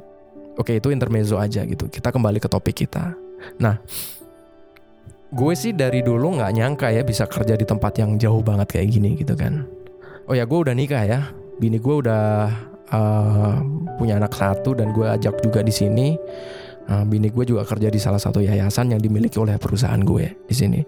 Oke, 0.61 0.77
itu 0.77 0.93
intermezzo 0.93 1.41
aja 1.41 1.65
gitu. 1.65 1.89
Kita 1.89 2.13
kembali 2.13 2.39
ke 2.39 2.49
topik 2.49 2.85
kita. 2.85 3.17
Nah, 3.57 3.81
gue 5.33 5.53
sih 5.57 5.73
dari 5.73 6.05
dulu 6.05 6.37
nggak 6.39 6.53
nyangka 6.53 6.89
ya 6.93 7.03
bisa 7.03 7.25
kerja 7.25 7.57
di 7.57 7.65
tempat 7.65 7.97
yang 7.97 8.21
jauh 8.21 8.45
banget 8.45 8.69
kayak 8.77 8.89
gini 8.93 9.17
gitu 9.17 9.33
kan. 9.33 9.65
Oh 10.29 10.37
ya, 10.37 10.45
gue 10.45 10.59
udah 10.61 10.77
nikah 10.77 11.03
ya. 11.09 11.21
Bini 11.57 11.81
gue 11.81 11.95
udah 12.05 12.53
uh, 12.93 13.57
punya 13.97 14.21
anak 14.21 14.37
satu 14.37 14.77
dan 14.77 14.93
gue 14.93 15.09
ajak 15.09 15.41
juga 15.41 15.65
di 15.65 15.73
sini 15.73 16.21
Nah, 16.83 17.07
bini 17.07 17.31
gue 17.31 17.45
juga 17.47 17.62
kerja 17.62 17.88
di 17.88 18.01
salah 18.03 18.18
satu 18.18 18.42
yayasan 18.42 18.92
yang 18.92 19.01
dimiliki 19.01 19.38
oleh 19.38 19.57
perusahaan 19.57 20.01
gue 20.01 20.35
di 20.47 20.55
sini. 20.55 20.81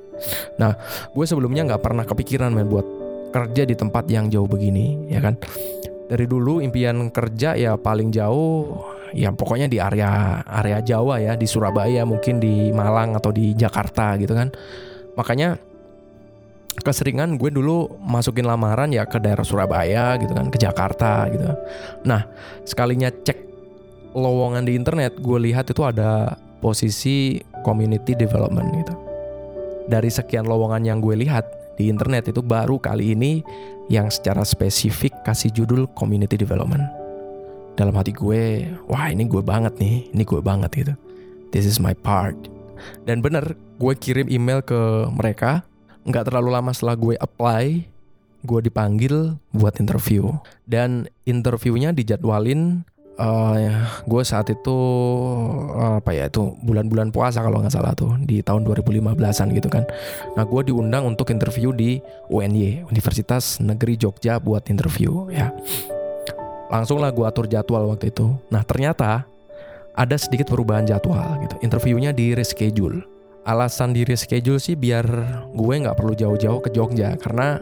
Nah, 0.59 0.75
gue 1.15 1.25
sebelumnya 1.25 1.65
nggak 1.71 1.83
pernah 1.83 2.05
kepikiran 2.05 2.51
main 2.51 2.67
buat 2.67 2.87
kerja 3.35 3.67
di 3.67 3.75
tempat 3.75 4.07
yang 4.11 4.31
jauh 4.31 4.47
begini, 4.47 5.11
ya 5.11 5.19
kan? 5.23 5.39
Dari 6.05 6.29
dulu 6.29 6.61
impian 6.61 7.11
kerja 7.11 7.57
ya 7.57 7.75
paling 7.75 8.13
jauh, 8.13 8.85
ya 9.15 9.33
pokoknya 9.33 9.71
di 9.71 9.79
area 9.81 10.43
area 10.45 10.79
Jawa 10.85 11.19
ya, 11.23 11.33
di 11.39 11.47
Surabaya, 11.49 12.03
mungkin 12.05 12.39
di 12.43 12.71
Malang 12.75 13.17
atau 13.17 13.33
di 13.33 13.55
Jakarta 13.55 14.19
gitu 14.21 14.35
kan. 14.37 14.53
Makanya 15.15 15.57
keseringan 16.75 17.39
gue 17.39 17.55
dulu 17.55 18.03
masukin 18.03 18.45
lamaran 18.45 18.91
ya 18.91 19.07
ke 19.07 19.23
daerah 19.23 19.47
Surabaya 19.47 20.19
gitu 20.19 20.35
kan, 20.35 20.51
ke 20.51 20.59
Jakarta 20.59 21.31
gitu. 21.31 21.47
Nah, 22.05 22.27
sekalinya 22.67 23.09
cek 23.11 23.54
lowongan 24.15 24.65
di 24.65 24.79
internet 24.79 25.19
gue 25.19 25.39
lihat 25.51 25.69
itu 25.69 25.83
ada 25.83 26.39
posisi 26.63 27.43
community 27.67 28.15
development 28.15 28.71
gitu. 28.81 28.95
Dari 29.91 30.09
sekian 30.09 30.49
lowongan 30.49 30.87
yang 30.87 30.99
gue 31.03 31.13
lihat 31.19 31.45
di 31.77 31.91
internet 31.91 32.31
itu 32.31 32.41
baru 32.41 32.79
kali 32.81 33.13
ini 33.13 33.45
yang 33.93 34.09
secara 34.09 34.47
spesifik 34.47 35.13
kasih 35.27 35.53
judul 35.53 35.91
community 35.93 36.39
development. 36.41 36.87
Dalam 37.75 37.93
hati 37.99 38.15
gue, 38.15 38.71
wah 38.87 39.11
ini 39.11 39.27
gue 39.27 39.43
banget 39.43 39.75
nih, 39.83 40.09
ini 40.15 40.23
gue 40.23 40.41
banget 40.41 40.71
gitu. 40.73 40.95
This 41.51 41.67
is 41.67 41.83
my 41.83 41.93
part. 41.93 42.39
Dan 43.03 43.19
bener, 43.19 43.59
gue 43.83 43.93
kirim 43.99 44.31
email 44.31 44.63
ke 44.63 45.11
mereka. 45.11 45.67
Nggak 46.07 46.31
terlalu 46.31 46.55
lama 46.55 46.71
setelah 46.71 46.95
gue 46.95 47.15
apply, 47.19 47.83
gue 48.47 48.61
dipanggil 48.63 49.35
buat 49.51 49.75
interview. 49.83 50.31
Dan 50.65 51.11
interviewnya 51.27 51.91
dijadwalin 51.91 52.87
uh, 53.19 53.55
ya, 53.59 53.77
gue 54.07 54.23
saat 54.27 54.51
itu 54.51 54.79
apa 55.75 56.11
ya 56.15 56.27
itu 56.27 56.55
bulan-bulan 56.63 57.15
puasa 57.15 57.43
kalau 57.43 57.63
nggak 57.63 57.75
salah 57.75 57.93
tuh 57.95 58.15
di 58.23 58.43
tahun 58.43 58.67
2015an 58.67 59.49
gitu 59.55 59.69
kan. 59.71 59.85
Nah 60.35 60.45
gue 60.47 60.61
diundang 60.71 61.07
untuk 61.07 61.31
interview 61.31 61.71
di 61.71 62.03
UNY 62.31 62.87
Universitas 62.89 63.59
Negeri 63.63 63.99
Jogja 63.99 64.39
buat 64.43 64.67
interview 64.71 65.31
ya. 65.31 65.55
Langsung 66.73 66.99
lah 66.99 67.15
gue 67.15 67.25
atur 67.27 67.47
jadwal 67.47 67.87
waktu 67.91 68.11
itu. 68.11 68.35
Nah 68.51 68.67
ternyata 68.67 69.29
ada 69.95 70.17
sedikit 70.19 70.51
perubahan 70.51 70.87
jadwal 70.87 71.39
gitu. 71.47 71.55
Interviewnya 71.63 72.11
di 72.11 72.35
reschedule. 72.35 73.07
Alasan 73.45 73.93
di 73.93 74.03
reschedule 74.09 74.57
sih 74.59 74.75
biar 74.75 75.05
gue 75.53 75.75
nggak 75.85 75.95
perlu 76.01 76.17
jauh-jauh 76.17 76.65
ke 76.65 76.73
Jogja 76.73 77.15
karena 77.21 77.61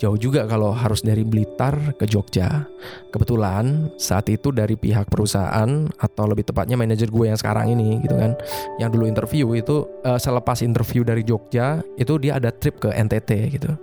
jauh 0.00 0.16
juga 0.16 0.48
kalau 0.48 0.72
harus 0.72 1.04
dari 1.04 1.20
Blitar 1.28 1.92
ke 2.00 2.08
Jogja. 2.08 2.64
Kebetulan 3.12 3.92
saat 4.00 4.32
itu 4.32 4.48
dari 4.48 4.72
pihak 4.74 5.12
perusahaan 5.12 5.68
atau 6.00 6.24
lebih 6.24 6.48
tepatnya 6.48 6.80
manajer 6.80 7.12
gue 7.12 7.28
yang 7.28 7.36
sekarang 7.36 7.76
ini 7.76 8.00
gitu 8.00 8.16
kan, 8.16 8.32
yang 8.80 8.88
dulu 8.88 9.04
interview 9.04 9.52
itu 9.52 9.84
uh, 10.08 10.16
selepas 10.16 10.64
interview 10.64 11.04
dari 11.04 11.20
Jogja 11.20 11.84
itu 12.00 12.16
dia 12.16 12.40
ada 12.40 12.48
trip 12.48 12.80
ke 12.80 12.88
NTT 12.88 13.60
gitu. 13.60 13.76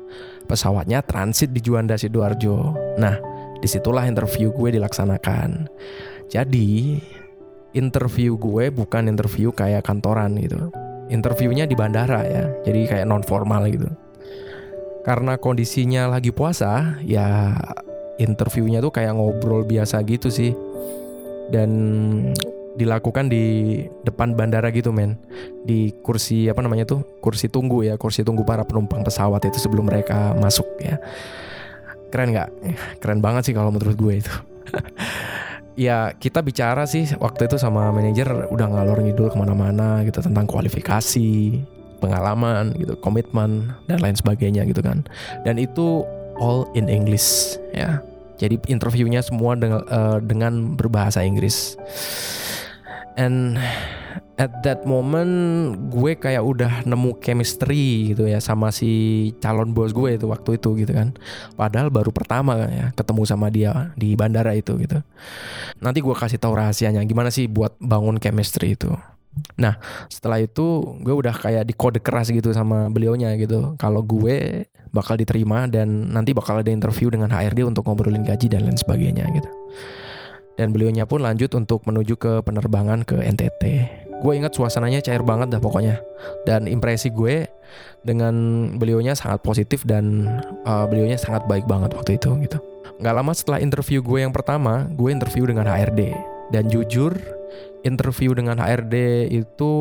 Pesawatnya 0.50 1.06
transit 1.06 1.54
di 1.54 1.62
Juanda 1.62 1.94
Sidoarjo. 1.94 2.74
Nah, 2.98 3.16
di 3.62 3.68
situlah 3.70 4.10
interview 4.10 4.50
gue 4.50 4.74
dilaksanakan. 4.74 5.70
Jadi 6.34 6.98
interview 7.78 8.34
gue 8.42 8.74
bukan 8.74 9.06
interview 9.06 9.54
kayak 9.54 9.86
kantoran 9.86 10.34
gitu. 10.42 10.74
interviewnya 11.08 11.64
di 11.64 11.72
bandara 11.72 12.20
ya. 12.28 12.52
Jadi 12.68 12.84
kayak 12.84 13.08
non 13.08 13.24
formal 13.24 13.64
gitu. 13.72 13.88
Karena 15.08 15.40
kondisinya 15.40 16.12
lagi 16.12 16.36
puasa, 16.36 17.00
ya 17.00 17.56
interviewnya 18.20 18.84
tuh 18.84 18.92
kayak 18.92 19.16
ngobrol 19.16 19.64
biasa 19.64 20.04
gitu 20.04 20.28
sih. 20.28 20.52
Dan 21.48 21.72
dilakukan 22.76 23.32
di 23.32 23.80
depan 24.04 24.36
bandara 24.36 24.68
gitu 24.76 24.92
men. 24.92 25.16
Di 25.64 25.96
kursi 26.04 26.52
apa 26.52 26.60
namanya 26.60 26.84
tuh 26.84 27.08
kursi 27.24 27.48
tunggu 27.48 27.88
ya 27.88 27.96
kursi 27.96 28.28
tunggu 28.28 28.44
para 28.44 28.68
penumpang 28.68 29.02
pesawat 29.08 29.48
itu 29.48 29.64
sebelum 29.64 29.88
mereka 29.88 30.36
masuk 30.36 30.68
ya. 30.84 31.00
Keren 32.12 32.36
nggak? 32.36 32.50
Keren 33.00 33.24
banget 33.24 33.48
sih 33.48 33.56
kalau 33.56 33.72
menurut 33.72 33.96
gue 33.96 34.14
itu. 34.20 34.34
Ya 35.78 36.10
kita 36.18 36.42
bicara 36.42 36.90
sih 36.90 37.06
waktu 37.22 37.46
itu 37.46 37.62
sama 37.62 37.94
manajer 37.94 38.50
udah 38.50 38.66
ngalor 38.66 38.98
ngidul 38.98 39.30
ke 39.30 39.38
mana-mana 39.38 40.02
gitu 40.10 40.26
tentang 40.26 40.50
kualifikasi 40.50 41.62
pengalaman 41.98 42.74
gitu 42.78 42.94
komitmen 43.02 43.74
dan 43.90 43.98
lain 44.00 44.16
sebagainya 44.18 44.64
gitu 44.70 44.80
kan. 44.80 45.06
Dan 45.44 45.58
itu 45.58 46.06
all 46.38 46.70
in 46.78 46.88
English 46.88 47.58
ya. 47.74 48.02
Jadi 48.38 48.62
interviewnya 48.70 49.26
semua 49.26 49.58
dengan, 49.58 49.82
uh, 49.90 50.22
dengan 50.22 50.78
berbahasa 50.78 51.26
Inggris. 51.26 51.74
And 53.18 53.58
at 54.38 54.62
that 54.62 54.86
moment 54.86 55.74
gue 55.90 56.14
kayak 56.14 56.46
udah 56.46 56.86
nemu 56.86 57.18
chemistry 57.18 58.14
gitu 58.14 58.30
ya 58.30 58.38
sama 58.38 58.70
si 58.70 59.34
calon 59.42 59.74
bos 59.74 59.90
gue 59.90 60.22
itu 60.22 60.30
waktu 60.30 60.62
itu 60.62 60.70
gitu 60.78 60.94
kan. 60.94 61.18
Padahal 61.58 61.90
baru 61.90 62.14
pertama 62.14 62.54
kan 62.62 62.70
ya 62.70 62.88
ketemu 62.94 63.22
sama 63.26 63.50
dia 63.50 63.90
di 63.98 64.14
bandara 64.14 64.54
itu 64.54 64.78
gitu. 64.78 65.02
Nanti 65.82 66.06
gue 66.06 66.14
kasih 66.14 66.38
tahu 66.38 66.54
rahasianya 66.54 67.02
gimana 67.10 67.34
sih 67.34 67.50
buat 67.50 67.74
bangun 67.82 68.22
chemistry 68.22 68.78
itu 68.78 68.94
nah 69.58 69.78
setelah 70.08 70.42
itu 70.42 70.98
gue 71.02 71.14
udah 71.14 71.34
kayak 71.34 71.64
di 71.68 71.74
kode 71.74 72.00
keras 72.04 72.30
gitu 72.30 72.54
sama 72.54 72.90
beliaunya 72.90 73.34
gitu 73.38 73.76
kalau 73.80 74.02
gue 74.02 74.68
bakal 74.92 75.20
diterima 75.20 75.68
dan 75.68 76.10
nanti 76.14 76.32
bakal 76.32 76.62
ada 76.62 76.72
interview 76.72 77.12
dengan 77.12 77.30
HRD 77.30 77.68
untuk 77.68 77.86
ngobrolin 77.86 78.24
gaji 78.24 78.48
dan 78.48 78.66
lain 78.66 78.80
sebagainya 78.80 79.28
gitu 79.36 79.50
dan 80.58 80.74
beliaunya 80.74 81.06
pun 81.06 81.22
lanjut 81.22 81.54
untuk 81.54 81.86
menuju 81.86 82.18
ke 82.18 82.42
penerbangan 82.42 83.06
ke 83.06 83.22
NTT. 83.22 83.64
Gue 84.26 84.34
ingat 84.34 84.58
suasananya 84.58 85.06
cair 85.06 85.22
banget 85.22 85.54
dah 85.54 85.62
pokoknya. 85.62 86.02
Dan 86.50 86.66
impresi 86.66 87.14
gue 87.14 87.46
dengan 88.02 88.34
beliaunya 88.82 89.14
sangat 89.14 89.46
positif 89.46 89.86
dan 89.86 90.26
uh, 90.66 90.90
beliaunya 90.90 91.22
sangat 91.22 91.46
baik 91.46 91.70
banget 91.70 91.94
waktu 91.94 92.18
itu 92.18 92.34
gitu. 92.42 92.58
Gak 92.98 93.14
lama 93.14 93.30
setelah 93.38 93.62
interview 93.62 94.02
gue 94.02 94.26
yang 94.26 94.34
pertama, 94.34 94.90
gue 94.98 95.14
interview 95.14 95.46
dengan 95.46 95.70
HRD. 95.70 96.18
Dan 96.50 96.74
jujur, 96.74 97.14
interview 97.86 98.34
dengan 98.34 98.58
HRD 98.58 99.28
itu 99.30 99.72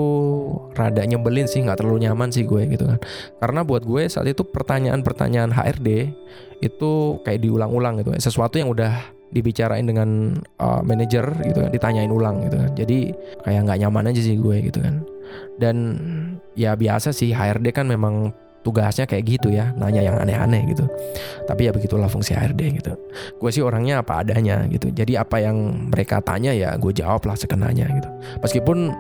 rada 0.77 1.03
nyebelin 1.05 1.49
sih, 1.49 1.65
nggak 1.65 1.81
terlalu 1.81 2.09
nyaman 2.09 2.29
sih 2.29 2.45
gue 2.45 2.67
gitu 2.69 2.85
kan. 2.85 3.01
Karena 3.41 3.61
buat 3.65 3.87
gue 3.87 4.09
saat 4.11 4.29
itu 4.29 4.45
pertanyaan-pertanyaan 4.45 5.53
HRD 5.53 6.13
itu 6.61 6.93
kayak 7.25 7.41
diulang-ulang 7.41 8.01
gitu, 8.01 8.13
sesuatu 8.17 8.57
yang 8.57 8.73
udah 8.73 9.17
dibicarain 9.27 9.83
dengan 9.83 10.39
uh, 10.63 10.81
manajer 10.87 11.27
gitu 11.43 11.59
kan 11.67 11.71
ditanyain 11.75 12.13
ulang 12.13 12.47
gitu 12.47 12.57
kan. 12.57 12.71
Jadi 12.79 12.99
kayak 13.43 13.61
nggak 13.67 13.79
nyaman 13.83 14.11
aja 14.15 14.21
sih 14.23 14.37
gue 14.39 14.57
gitu 14.71 14.79
kan. 14.81 15.03
Dan 15.59 15.77
ya 16.55 16.79
biasa 16.79 17.11
sih 17.11 17.35
HRD 17.35 17.75
kan 17.75 17.91
memang 17.91 18.31
tugasnya 18.67 19.07
kayak 19.07 19.39
gitu 19.39 19.55
ya 19.55 19.71
nanya 19.79 20.03
yang 20.03 20.19
aneh-aneh 20.19 20.67
gitu 20.75 20.91
tapi 21.47 21.71
ya 21.71 21.73
begitulah 21.73 22.11
fungsi 22.11 22.35
HRD 22.35 22.83
gitu 22.83 22.99
gue 23.39 23.51
sih 23.55 23.63
orangnya 23.63 24.03
apa 24.03 24.27
adanya 24.27 24.67
gitu 24.67 24.91
jadi 24.91 25.23
apa 25.23 25.39
yang 25.39 25.87
mereka 25.95 26.19
tanya 26.19 26.51
ya 26.51 26.75
gue 26.75 26.91
jawab 26.91 27.23
lah 27.23 27.39
sekenanya 27.39 27.87
gitu 27.87 28.11
meskipun 28.43 28.91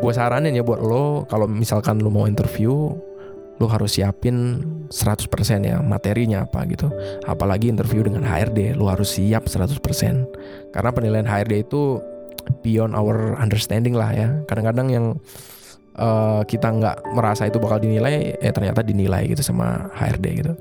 gue 0.00 0.12
saranin 0.16 0.56
ya 0.56 0.64
buat 0.64 0.80
lo 0.80 1.28
kalau 1.28 1.44
misalkan 1.44 2.00
lo 2.00 2.08
mau 2.08 2.24
interview 2.24 2.96
lu 3.60 3.70
harus 3.70 3.94
siapin 4.00 4.64
100% 4.90 5.30
ya 5.62 5.78
materinya 5.78 6.42
apa 6.42 6.66
gitu. 6.66 6.90
Apalagi 7.30 7.70
interview 7.70 8.02
dengan 8.02 8.26
HRD, 8.26 8.74
lu 8.74 8.90
harus 8.90 9.14
siap 9.14 9.46
100%. 9.46 9.78
Karena 10.74 10.90
penilaian 10.90 11.28
HRD 11.30 11.70
itu 11.70 12.02
beyond 12.66 12.98
our 12.98 13.38
understanding 13.38 13.94
lah 13.94 14.10
ya. 14.10 14.34
Kadang-kadang 14.50 14.90
yang 14.90 15.06
uh, 15.96 16.42
kita 16.46 16.68
nggak 16.68 16.96
merasa 17.12 17.48
itu 17.48 17.58
bakal 17.60 17.82
dinilai, 17.82 18.36
eh 18.38 18.52
ternyata 18.52 18.80
dinilai 18.84 19.28
gitu 19.28 19.42
sama 19.44 19.88
HRD 19.96 20.26
gitu. 20.44 20.52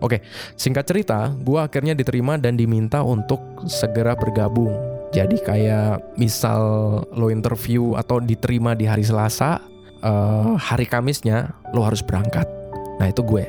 Oke, 0.00 0.24
singkat 0.56 0.88
cerita, 0.88 1.28
gue 1.36 1.58
akhirnya 1.60 1.92
diterima 1.92 2.40
dan 2.40 2.56
diminta 2.56 3.04
untuk 3.04 3.40
segera 3.68 4.16
bergabung. 4.16 4.72
Jadi 5.12 5.40
kayak 5.40 6.16
misal 6.20 6.60
lo 7.12 7.28
interview 7.32 7.96
atau 7.96 8.20
diterima 8.20 8.76
di 8.76 8.88
hari 8.88 9.04
Selasa, 9.04 9.60
uh, 10.04 10.56
hari 10.56 10.84
Kamisnya 10.88 11.52
lo 11.72 11.84
harus 11.84 12.04
berangkat. 12.04 12.44
Nah 13.00 13.06
itu 13.08 13.20
gue. 13.24 13.44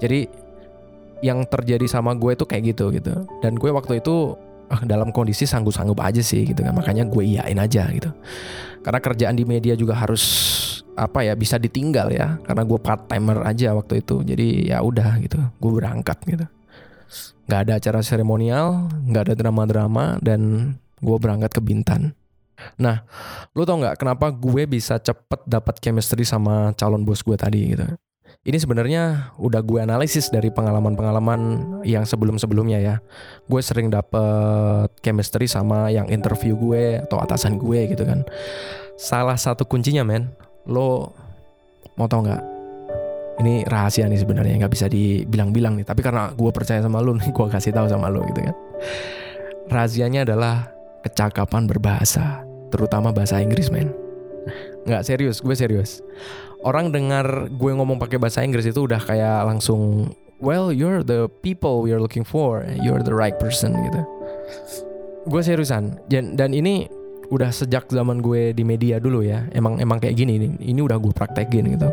Jadi 0.00 0.20
yang 1.18 1.42
terjadi 1.50 1.84
sama 1.90 2.14
gue 2.14 2.36
itu 2.36 2.44
kayak 2.46 2.76
gitu 2.76 2.94
gitu. 2.94 3.26
Dan 3.42 3.58
gue 3.58 3.70
waktu 3.74 4.00
itu 4.00 4.38
dalam 4.84 5.10
kondisi 5.10 5.48
sanggup-sanggup 5.48 5.98
aja 6.00 6.20
sih 6.20 6.44
gitu 6.44 6.60
kan. 6.60 6.76
Makanya 6.76 7.08
gue 7.08 7.24
iyain 7.24 7.58
aja 7.58 7.88
gitu. 7.92 8.12
Karena 8.84 9.00
kerjaan 9.02 9.36
di 9.36 9.44
media 9.48 9.74
juga 9.74 9.96
harus 9.96 10.24
apa 10.98 11.22
ya 11.24 11.34
bisa 11.34 11.56
ditinggal 11.56 12.12
ya. 12.12 12.36
Karena 12.44 12.62
gue 12.64 12.78
part 12.78 13.08
timer 13.08 13.44
aja 13.44 13.72
waktu 13.74 14.04
itu. 14.04 14.22
Jadi 14.22 14.70
ya 14.70 14.84
udah 14.84 15.18
gitu. 15.20 15.38
Gue 15.60 15.72
berangkat 15.78 16.18
gitu. 16.28 16.46
Gak 17.48 17.60
ada 17.64 17.80
acara 17.80 18.00
seremonial, 18.04 18.92
gak 19.08 19.32
ada 19.32 19.34
drama-drama 19.34 20.20
dan 20.20 20.74
gue 21.00 21.16
berangkat 21.16 21.56
ke 21.56 21.60
Bintan. 21.64 22.12
Nah, 22.74 23.06
lu 23.54 23.62
tau 23.62 23.78
nggak 23.78 24.02
kenapa 24.02 24.34
gue 24.34 24.66
bisa 24.66 24.98
cepet 24.98 25.46
dapat 25.46 25.78
chemistry 25.78 26.26
sama 26.26 26.74
calon 26.74 27.06
bos 27.06 27.22
gue 27.22 27.38
tadi 27.38 27.70
gitu? 27.74 27.86
Ini 28.48 28.56
sebenarnya 28.56 29.36
udah 29.36 29.60
gue 29.60 29.84
analisis 29.84 30.32
dari 30.32 30.48
pengalaman-pengalaman 30.48 31.40
yang 31.84 32.08
sebelum-sebelumnya 32.08 32.80
ya. 32.80 32.96
Gue 33.44 33.60
sering 33.60 33.92
dapet 33.92 34.88
chemistry 35.04 35.44
sama 35.44 35.92
yang 35.92 36.08
interview 36.08 36.56
gue 36.56 37.04
atau 37.04 37.20
atasan 37.20 37.60
gue 37.60 37.92
gitu 37.92 38.08
kan. 38.08 38.24
Salah 38.96 39.36
satu 39.36 39.68
kuncinya 39.68 40.00
men, 40.00 40.32
lo 40.64 41.12
mau 42.00 42.08
tau 42.08 42.24
nggak? 42.24 42.42
Ini 43.44 43.68
rahasia 43.68 44.08
nih 44.08 44.24
sebenarnya 44.24 44.64
nggak 44.64 44.72
bisa 44.72 44.88
dibilang-bilang 44.88 45.76
nih. 45.76 45.84
Tapi 45.84 46.00
karena 46.00 46.32
gue 46.32 46.48
percaya 46.48 46.80
sama 46.80 47.04
lo 47.04 47.20
nih, 47.20 47.28
gue 47.36 47.46
kasih 47.52 47.76
tahu 47.76 47.84
sama 47.84 48.08
lo 48.08 48.24
gitu 48.32 48.48
kan. 48.48 48.56
Rahasianya 49.68 50.24
adalah 50.24 50.72
kecakapan 51.04 51.68
berbahasa 51.68 52.48
terutama 52.72 53.12
bahasa 53.12 53.40
Inggris 53.44 53.68
men 53.68 53.92
nggak 54.88 55.04
serius 55.04 55.44
gue 55.44 55.52
serius 55.52 56.00
orang 56.66 56.90
dengar 56.90 57.46
gue 57.50 57.70
ngomong 57.74 58.00
pakai 58.02 58.18
bahasa 58.18 58.42
Inggris 58.42 58.66
itu 58.66 58.86
udah 58.86 58.98
kayak 58.98 59.46
langsung 59.46 60.10
well 60.42 60.70
you're 60.74 61.02
the 61.02 61.30
people 61.42 61.82
we 61.82 61.90
are 61.94 62.02
looking 62.02 62.26
for 62.26 62.66
you're 62.82 63.02
the 63.02 63.14
right 63.14 63.36
person 63.38 63.74
gitu. 63.74 64.00
Gue 65.28 65.44
seriusan 65.44 66.00
dan 66.08 66.38
dan 66.38 66.56
ini 66.56 66.88
udah 67.28 67.52
sejak 67.52 67.92
zaman 67.92 68.24
gue 68.24 68.56
di 68.56 68.64
media 68.64 68.96
dulu 68.96 69.20
ya. 69.20 69.44
Emang 69.52 69.76
emang 69.76 70.00
kayak 70.00 70.16
gini 70.16 70.40
ini, 70.40 70.80
udah 70.80 70.96
gue 70.96 71.12
praktekin 71.12 71.76
gitu. 71.76 71.88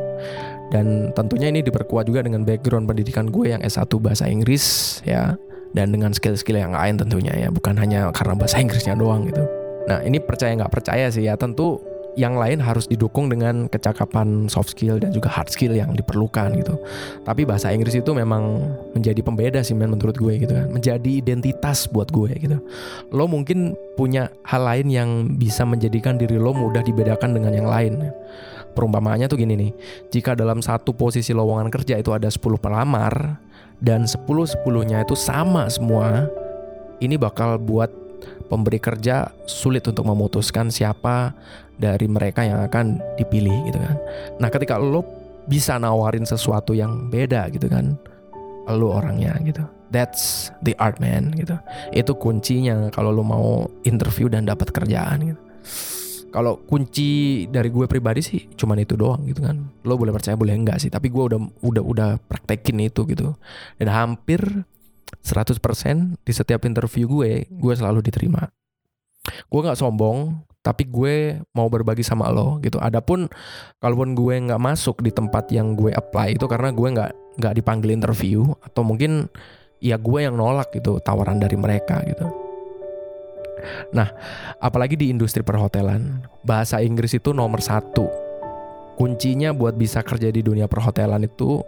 Dan 0.71 1.11
tentunya 1.13 1.51
ini 1.51 1.61
diperkuat 1.61 2.07
juga 2.07 2.23
dengan 2.23 2.47
background 2.47 2.87
pendidikan 2.89 3.29
gue 3.29 3.53
yang 3.53 3.61
S1 3.61 3.91
bahasa 3.99 4.25
Inggris 4.25 4.99
ya. 5.03 5.35
Dan 5.75 5.91
dengan 5.91 6.15
skill-skill 6.15 6.55
yang 6.55 6.71
lain 6.71 6.95
tentunya 6.95 7.35
ya 7.35 7.51
bukan 7.51 7.75
hanya 7.75 8.07
karena 8.15 8.39
bahasa 8.39 8.63
Inggrisnya 8.63 8.95
doang 8.95 9.27
gitu. 9.27 9.43
Nah 9.91 9.99
ini 10.07 10.23
percaya 10.23 10.55
nggak 10.55 10.71
percaya 10.71 11.11
sih 11.11 11.27
ya 11.27 11.35
tentu 11.35 11.83
yang 12.15 12.39
lain 12.39 12.63
harus 12.63 12.87
didukung 12.87 13.27
dengan 13.27 13.67
kecakapan 13.67 14.47
soft 14.47 14.71
skill 14.71 14.99
dan 14.99 15.11
juga 15.11 15.27
hard 15.27 15.51
skill 15.51 15.75
yang 15.75 15.91
diperlukan 15.91 16.55
gitu. 16.59 16.79
Tapi 17.27 17.43
bahasa 17.43 17.75
Inggris 17.75 17.99
itu 17.99 18.11
memang 18.15 18.63
menjadi 18.95 19.19
pembeda 19.19 19.59
sih 19.61 19.75
men 19.75 19.91
menurut 19.91 20.15
gue 20.15 20.39
gitu 20.39 20.55
kan. 20.55 20.71
Menjadi 20.71 21.11
identitas 21.19 21.91
buat 21.91 22.07
gue 22.09 22.31
gitu. 22.39 22.57
Lo 23.11 23.27
mungkin 23.27 23.75
punya 23.99 24.31
hal 24.47 24.63
lain 24.63 24.87
yang 24.87 25.09
bisa 25.35 25.67
menjadikan 25.67 26.15
diri 26.15 26.39
lo 26.39 26.55
mudah 26.55 26.81
dibedakan 26.81 27.35
dengan 27.35 27.51
yang 27.51 27.67
lain. 27.67 27.99
Perumpamaannya 28.75 29.27
tuh 29.27 29.39
gini 29.39 29.55
nih. 29.55 29.71
Jika 30.11 30.35
dalam 30.35 30.59
satu 30.63 30.95
posisi 30.95 31.31
lowongan 31.31 31.71
kerja 31.71 31.99
itu 31.99 32.11
ada 32.11 32.27
10 32.27 32.59
pelamar 32.59 33.39
dan 33.79 34.07
10-10-nya 34.07 35.03
itu 35.03 35.15
sama 35.15 35.67
semua, 35.71 36.27
ini 36.99 37.15
bakal 37.19 37.59
buat 37.59 38.04
pemberi 38.47 38.77
kerja 38.77 39.29
sulit 39.49 39.85
untuk 39.85 40.05
memutuskan 40.05 40.69
siapa 40.69 41.33
dari 41.75 42.07
mereka 42.07 42.45
yang 42.45 42.63
akan 42.63 43.01
dipilih 43.19 43.67
gitu 43.67 43.79
kan. 43.79 43.97
Nah, 44.39 44.49
ketika 44.53 44.79
lo 44.79 45.03
bisa 45.45 45.77
nawarin 45.77 46.25
sesuatu 46.25 46.73
yang 46.73 47.11
beda 47.11 47.51
gitu 47.53 47.67
kan, 47.69 47.99
lo 48.71 48.95
orangnya 48.95 49.37
gitu. 49.45 49.61
That's 49.93 50.49
the 50.65 50.73
art 50.81 50.97
man 50.97 51.31
gitu. 51.37 51.55
Itu 51.93 52.17
kuncinya 52.17 52.89
kalau 52.89 53.13
lo 53.13 53.21
mau 53.21 53.69
interview 53.85 54.27
dan 54.27 54.49
dapat 54.49 54.73
kerjaan 54.73 55.33
gitu. 55.33 55.41
Kalau 56.35 56.59
kunci 56.67 57.47
dari 57.47 57.71
gue 57.71 57.87
pribadi 57.87 58.19
sih 58.19 58.43
cuman 58.59 58.83
itu 58.83 58.99
doang 58.99 59.23
gitu 59.23 59.39
kan. 59.39 59.55
Lo 59.87 59.95
boleh 59.95 60.11
percaya 60.11 60.35
boleh 60.35 60.51
enggak 60.51 60.83
sih, 60.83 60.91
tapi 60.91 61.07
gue 61.07 61.23
udah 61.31 61.39
udah 61.63 61.83
udah 61.85 62.09
praktekin 62.27 62.83
itu 62.83 63.07
gitu. 63.07 63.39
Dan 63.79 63.87
hampir 63.87 64.67
100% 65.21 65.57
di 66.21 66.31
setiap 66.33 66.65
interview 66.65 67.05
gue, 67.09 67.45
gue 67.49 67.73
selalu 67.73 68.01
diterima. 68.05 68.49
Gue 69.49 69.59
gak 69.65 69.77
sombong, 69.77 70.45
tapi 70.65 70.89
gue 70.89 71.45
mau 71.53 71.69
berbagi 71.69 72.01
sama 72.01 72.33
lo 72.33 72.57
gitu. 72.65 72.81
Adapun 72.81 73.29
kalaupun 73.77 74.17
gue 74.17 74.35
nggak 74.49 74.57
masuk 74.57 75.05
di 75.05 75.13
tempat 75.13 75.45
yang 75.53 75.77
gue 75.77 75.93
apply 75.93 76.41
itu 76.41 76.49
karena 76.49 76.73
gue 76.73 76.89
nggak 76.89 77.11
nggak 77.37 77.53
dipanggil 77.61 77.93
interview 77.93 78.49
atau 78.65 78.81
mungkin 78.81 79.29
ya 79.77 80.01
gue 80.01 80.19
yang 80.25 80.33
nolak 80.33 80.73
gitu 80.73 80.97
tawaran 81.05 81.37
dari 81.37 81.53
mereka 81.53 82.01
gitu. 82.09 82.25
Nah, 83.93 84.09
apalagi 84.57 84.97
di 84.97 85.13
industri 85.13 85.45
perhotelan, 85.45 86.25
bahasa 86.41 86.81
Inggris 86.81 87.13
itu 87.13 87.29
nomor 87.29 87.61
satu. 87.61 88.09
Kuncinya 88.97 89.53
buat 89.53 89.77
bisa 89.77 90.01
kerja 90.01 90.33
di 90.33 90.41
dunia 90.41 90.65
perhotelan 90.65 91.29
itu 91.29 91.61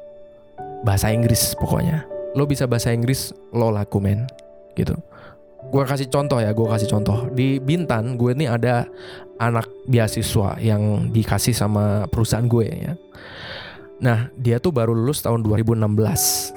bahasa 0.82 1.13
Inggris 1.13 1.54
pokoknya. 1.54 2.16
Lo 2.38 2.45
bisa 2.45 2.69
bahasa 2.69 2.93
Inggris, 2.93 3.34
lo 3.50 3.73
laku 3.73 3.97
men, 3.97 4.30
gitu. 4.78 4.93
Gue 5.73 5.84
kasih 5.84 6.06
contoh 6.13 6.38
ya, 6.38 6.54
gue 6.54 6.67
kasih 6.69 6.86
contoh. 6.86 7.26
Di 7.34 7.58
Bintan, 7.58 8.13
gue 8.15 8.38
ini 8.38 8.45
ada 8.45 8.86
anak 9.41 9.65
beasiswa 9.89 10.62
yang 10.62 11.10
dikasih 11.10 11.58
sama 11.58 12.06
perusahaan 12.08 12.45
gue 12.45 12.65
ya. 12.69 12.93
Nah, 13.97 14.30
dia 14.38 14.62
tuh 14.62 14.69
baru 14.69 14.93
lulus 14.93 15.26
tahun 15.26 15.41
2016. 15.41 16.54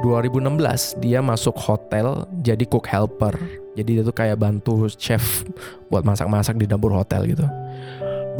2016 0.00 1.04
dia 1.04 1.20
masuk 1.20 1.52
hotel 1.60 2.24
jadi 2.40 2.64
cook 2.64 2.88
helper. 2.88 3.36
Jadi 3.76 4.00
dia 4.00 4.04
tuh 4.04 4.16
kayak 4.16 4.40
bantu 4.40 4.88
chef 4.96 5.44
buat 5.92 6.02
masak-masak 6.02 6.56
di 6.56 6.64
dapur 6.64 6.96
hotel 6.96 7.28
gitu. 7.28 7.44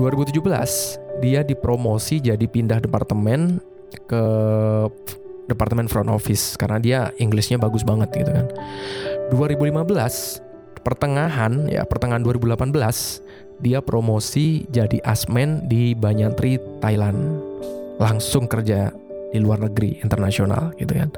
2017 0.00 0.40
dia 1.20 1.44
dipromosi 1.44 2.24
jadi 2.24 2.40
pindah 2.48 2.80
departemen 2.80 3.60
ke 4.08 4.24
departemen 5.50 5.90
front 5.90 6.06
office 6.06 6.54
karena 6.54 6.78
dia 6.78 7.00
Inggrisnya 7.18 7.58
bagus 7.58 7.82
banget 7.82 8.14
gitu 8.14 8.30
kan. 8.30 8.46
2015 9.34 9.82
pertengahan 10.80 11.68
ya 11.68 11.84
pertengahan 11.84 12.24
2018 12.24 12.72
dia 13.60 13.84
promosi 13.84 14.64
jadi 14.72 15.02
asmen 15.04 15.68
di 15.68 15.92
Banyantri 15.92 16.56
Thailand 16.80 17.44
langsung 18.00 18.48
kerja 18.48 18.88
di 19.30 19.38
luar 19.38 19.62
negeri 19.62 20.00
internasional 20.00 20.72
gitu 20.80 20.96
kan. 20.96 21.12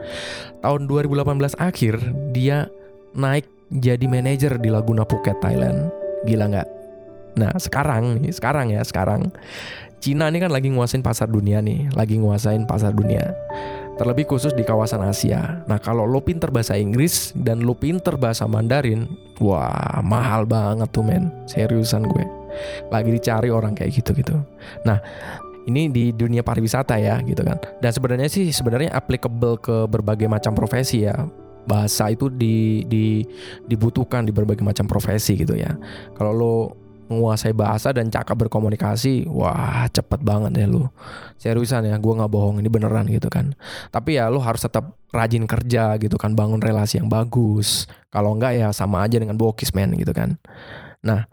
Tahun 0.61 0.83
2018 0.91 1.57
akhir 1.57 1.95
dia 2.35 2.67
naik 3.15 3.47
jadi 3.73 4.05
manajer 4.05 4.61
di 4.61 4.69
Laguna 4.69 5.07
Phuket 5.07 5.39
Thailand. 5.41 5.89
Gila 6.29 6.45
nggak? 6.51 6.69
Nah 7.41 7.53
sekarang 7.57 8.21
nih, 8.21 8.35
sekarang 8.35 8.75
ya 8.75 8.85
sekarang 8.85 9.33
Cina 10.03 10.27
ini 10.27 10.43
kan 10.43 10.51
lagi 10.51 10.67
nguasain 10.67 10.99
pasar 10.99 11.31
dunia 11.31 11.63
nih, 11.63 11.87
lagi 11.95 12.19
nguasain 12.19 12.67
pasar 12.67 12.91
dunia. 12.91 13.39
Terlebih 13.93 14.25
khusus 14.25 14.57
di 14.57 14.65
kawasan 14.65 15.05
Asia. 15.05 15.63
Nah 15.69 15.77
kalau 15.77 16.09
lo 16.09 16.25
pinter 16.25 16.49
bahasa 16.49 16.75
Inggris 16.75 17.37
dan 17.37 17.61
lo 17.63 17.77
pinter 17.77 18.17
bahasa 18.17 18.49
Mandarin, 18.49 19.05
wah 19.39 20.01
mahal 20.01 20.49
banget 20.49 20.89
tuh 20.91 21.05
men, 21.05 21.29
seriusan 21.45 22.09
gue. 22.09 22.25
Lagi 22.89 23.13
dicari 23.13 23.53
orang 23.53 23.77
kayak 23.77 23.93
gitu 23.93 24.17
gitu. 24.17 24.41
Nah 24.89 24.97
ini 25.69 25.93
di 25.93 26.11
dunia 26.11 26.43
pariwisata 26.43 26.99
ya 26.99 27.21
gitu 27.23 27.45
kan. 27.45 27.61
Dan 27.79 27.91
sebenarnya 27.93 28.29
sih 28.33 28.51
sebenarnya 28.51 28.91
applicable 28.97 29.61
ke 29.61 29.87
berbagai 29.87 30.27
macam 30.27 30.57
profesi 30.57 31.07
ya. 31.07 31.15
Bahasa 31.63 32.11
itu 32.11 32.27
di, 32.27 32.83
di 32.91 33.23
dibutuhkan 33.71 34.27
di 34.27 34.35
berbagai 34.35 34.67
macam 34.67 34.91
profesi 34.91 35.39
gitu 35.39 35.55
ya. 35.55 35.71
Kalau 36.19 36.33
lo 36.35 36.82
menguasai 37.13 37.53
bahasa 37.53 37.93
dan 37.93 38.09
cakap 38.09 38.41
berkomunikasi, 38.49 39.29
wah 39.29 39.85
cepet 39.93 40.25
banget 40.25 40.65
ya 40.65 40.67
lo. 40.67 40.89
Seriusan 41.37 41.85
ya, 41.85 42.01
gue 42.01 42.13
nggak 42.17 42.33
bohong 42.33 42.65
ini 42.65 42.73
beneran 42.73 43.05
gitu 43.13 43.29
kan. 43.29 43.53
Tapi 43.93 44.17
ya 44.17 44.33
lo 44.33 44.41
harus 44.41 44.65
tetap 44.65 44.97
rajin 45.13 45.45
kerja 45.45 46.01
gitu 46.01 46.17
kan, 46.17 46.33
bangun 46.33 46.65
relasi 46.65 46.97
yang 46.97 47.13
bagus. 47.13 47.85
Kalau 48.09 48.33
enggak 48.33 48.57
ya 48.57 48.69
sama 48.73 49.05
aja 49.05 49.21
dengan 49.21 49.37
bokis 49.37 49.77
men 49.77 49.93
gitu 50.01 50.17
kan. 50.17 50.41
Nah, 51.05 51.29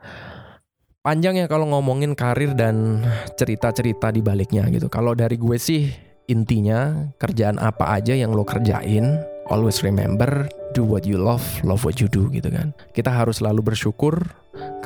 panjang 1.00 1.40
ya 1.40 1.48
kalau 1.48 1.72
ngomongin 1.72 2.12
karir 2.14 2.52
dan 2.52 3.08
cerita-cerita 3.40 4.12
di 4.12 4.20
baliknya 4.20 4.68
gitu. 4.68 4.92
Kalau 4.92 5.16
dari 5.16 5.40
gue 5.40 5.56
sih 5.56 5.88
intinya 6.30 7.10
kerjaan 7.18 7.58
apa 7.58 7.98
aja 7.98 8.14
yang 8.14 8.36
lo 8.36 8.46
kerjain, 8.46 9.18
always 9.50 9.82
remember 9.82 10.48
do 10.78 10.86
what 10.86 11.04
you 11.04 11.18
love, 11.18 11.44
love 11.66 11.82
what 11.82 11.98
you 11.98 12.08
do 12.08 12.30
gitu 12.30 12.50
kan. 12.50 12.72
Kita 12.94 13.10
harus 13.10 13.42
selalu 13.42 13.74
bersyukur 13.74 14.16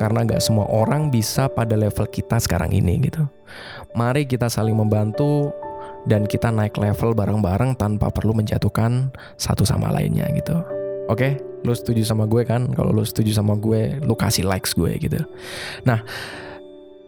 karena 0.00 0.24
nggak 0.24 0.42
semua 0.42 0.66
orang 0.72 1.12
bisa 1.12 1.46
pada 1.46 1.76
level 1.76 2.08
kita 2.08 2.40
sekarang 2.40 2.72
ini 2.72 2.98
gitu. 3.04 3.28
Mari 3.94 4.26
kita 4.26 4.50
saling 4.50 4.74
membantu 4.74 5.52
dan 6.04 6.28
kita 6.28 6.52
naik 6.52 6.76
level 6.76 7.16
bareng-bareng 7.16 7.76
tanpa 7.80 8.12
perlu 8.12 8.36
menjatuhkan 8.36 9.12
satu 9.40 9.64
sama 9.64 9.92
lainnya 9.92 10.28
gitu. 10.36 10.56
Oke, 11.04 11.20
okay? 11.20 11.32
lu 11.64 11.76
setuju 11.76 12.00
sama 12.00 12.24
gue 12.24 12.48
kan? 12.48 12.72
Kalau 12.72 12.88
lu 12.88 13.04
setuju 13.04 13.36
sama 13.36 13.60
gue, 13.60 14.00
lu 14.00 14.16
kasih 14.16 14.48
likes 14.48 14.72
gue 14.72 14.88
gitu. 14.96 15.20
Nah, 15.84 16.00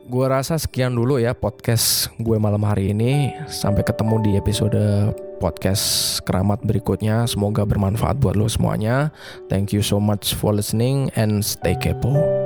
gue 0.06 0.26
rasa 0.30 0.54
sekian 0.54 0.94
dulu 0.94 1.18
ya 1.18 1.34
podcast 1.34 2.14
gue 2.22 2.38
malam 2.38 2.62
hari 2.62 2.94
ini. 2.94 3.34
Sampai 3.50 3.82
ketemu 3.82 4.22
di 4.22 4.30
episode 4.38 5.10
podcast 5.42 6.18
keramat 6.22 6.62
berikutnya. 6.62 7.26
Semoga 7.26 7.66
bermanfaat 7.66 8.22
buat 8.22 8.38
lo 8.38 8.46
semuanya. 8.46 9.10
Thank 9.50 9.74
you 9.74 9.82
so 9.82 9.98
much 9.98 10.32
for 10.38 10.54
listening 10.54 11.10
and 11.18 11.42
stay 11.42 11.74
kepo. 11.74 12.45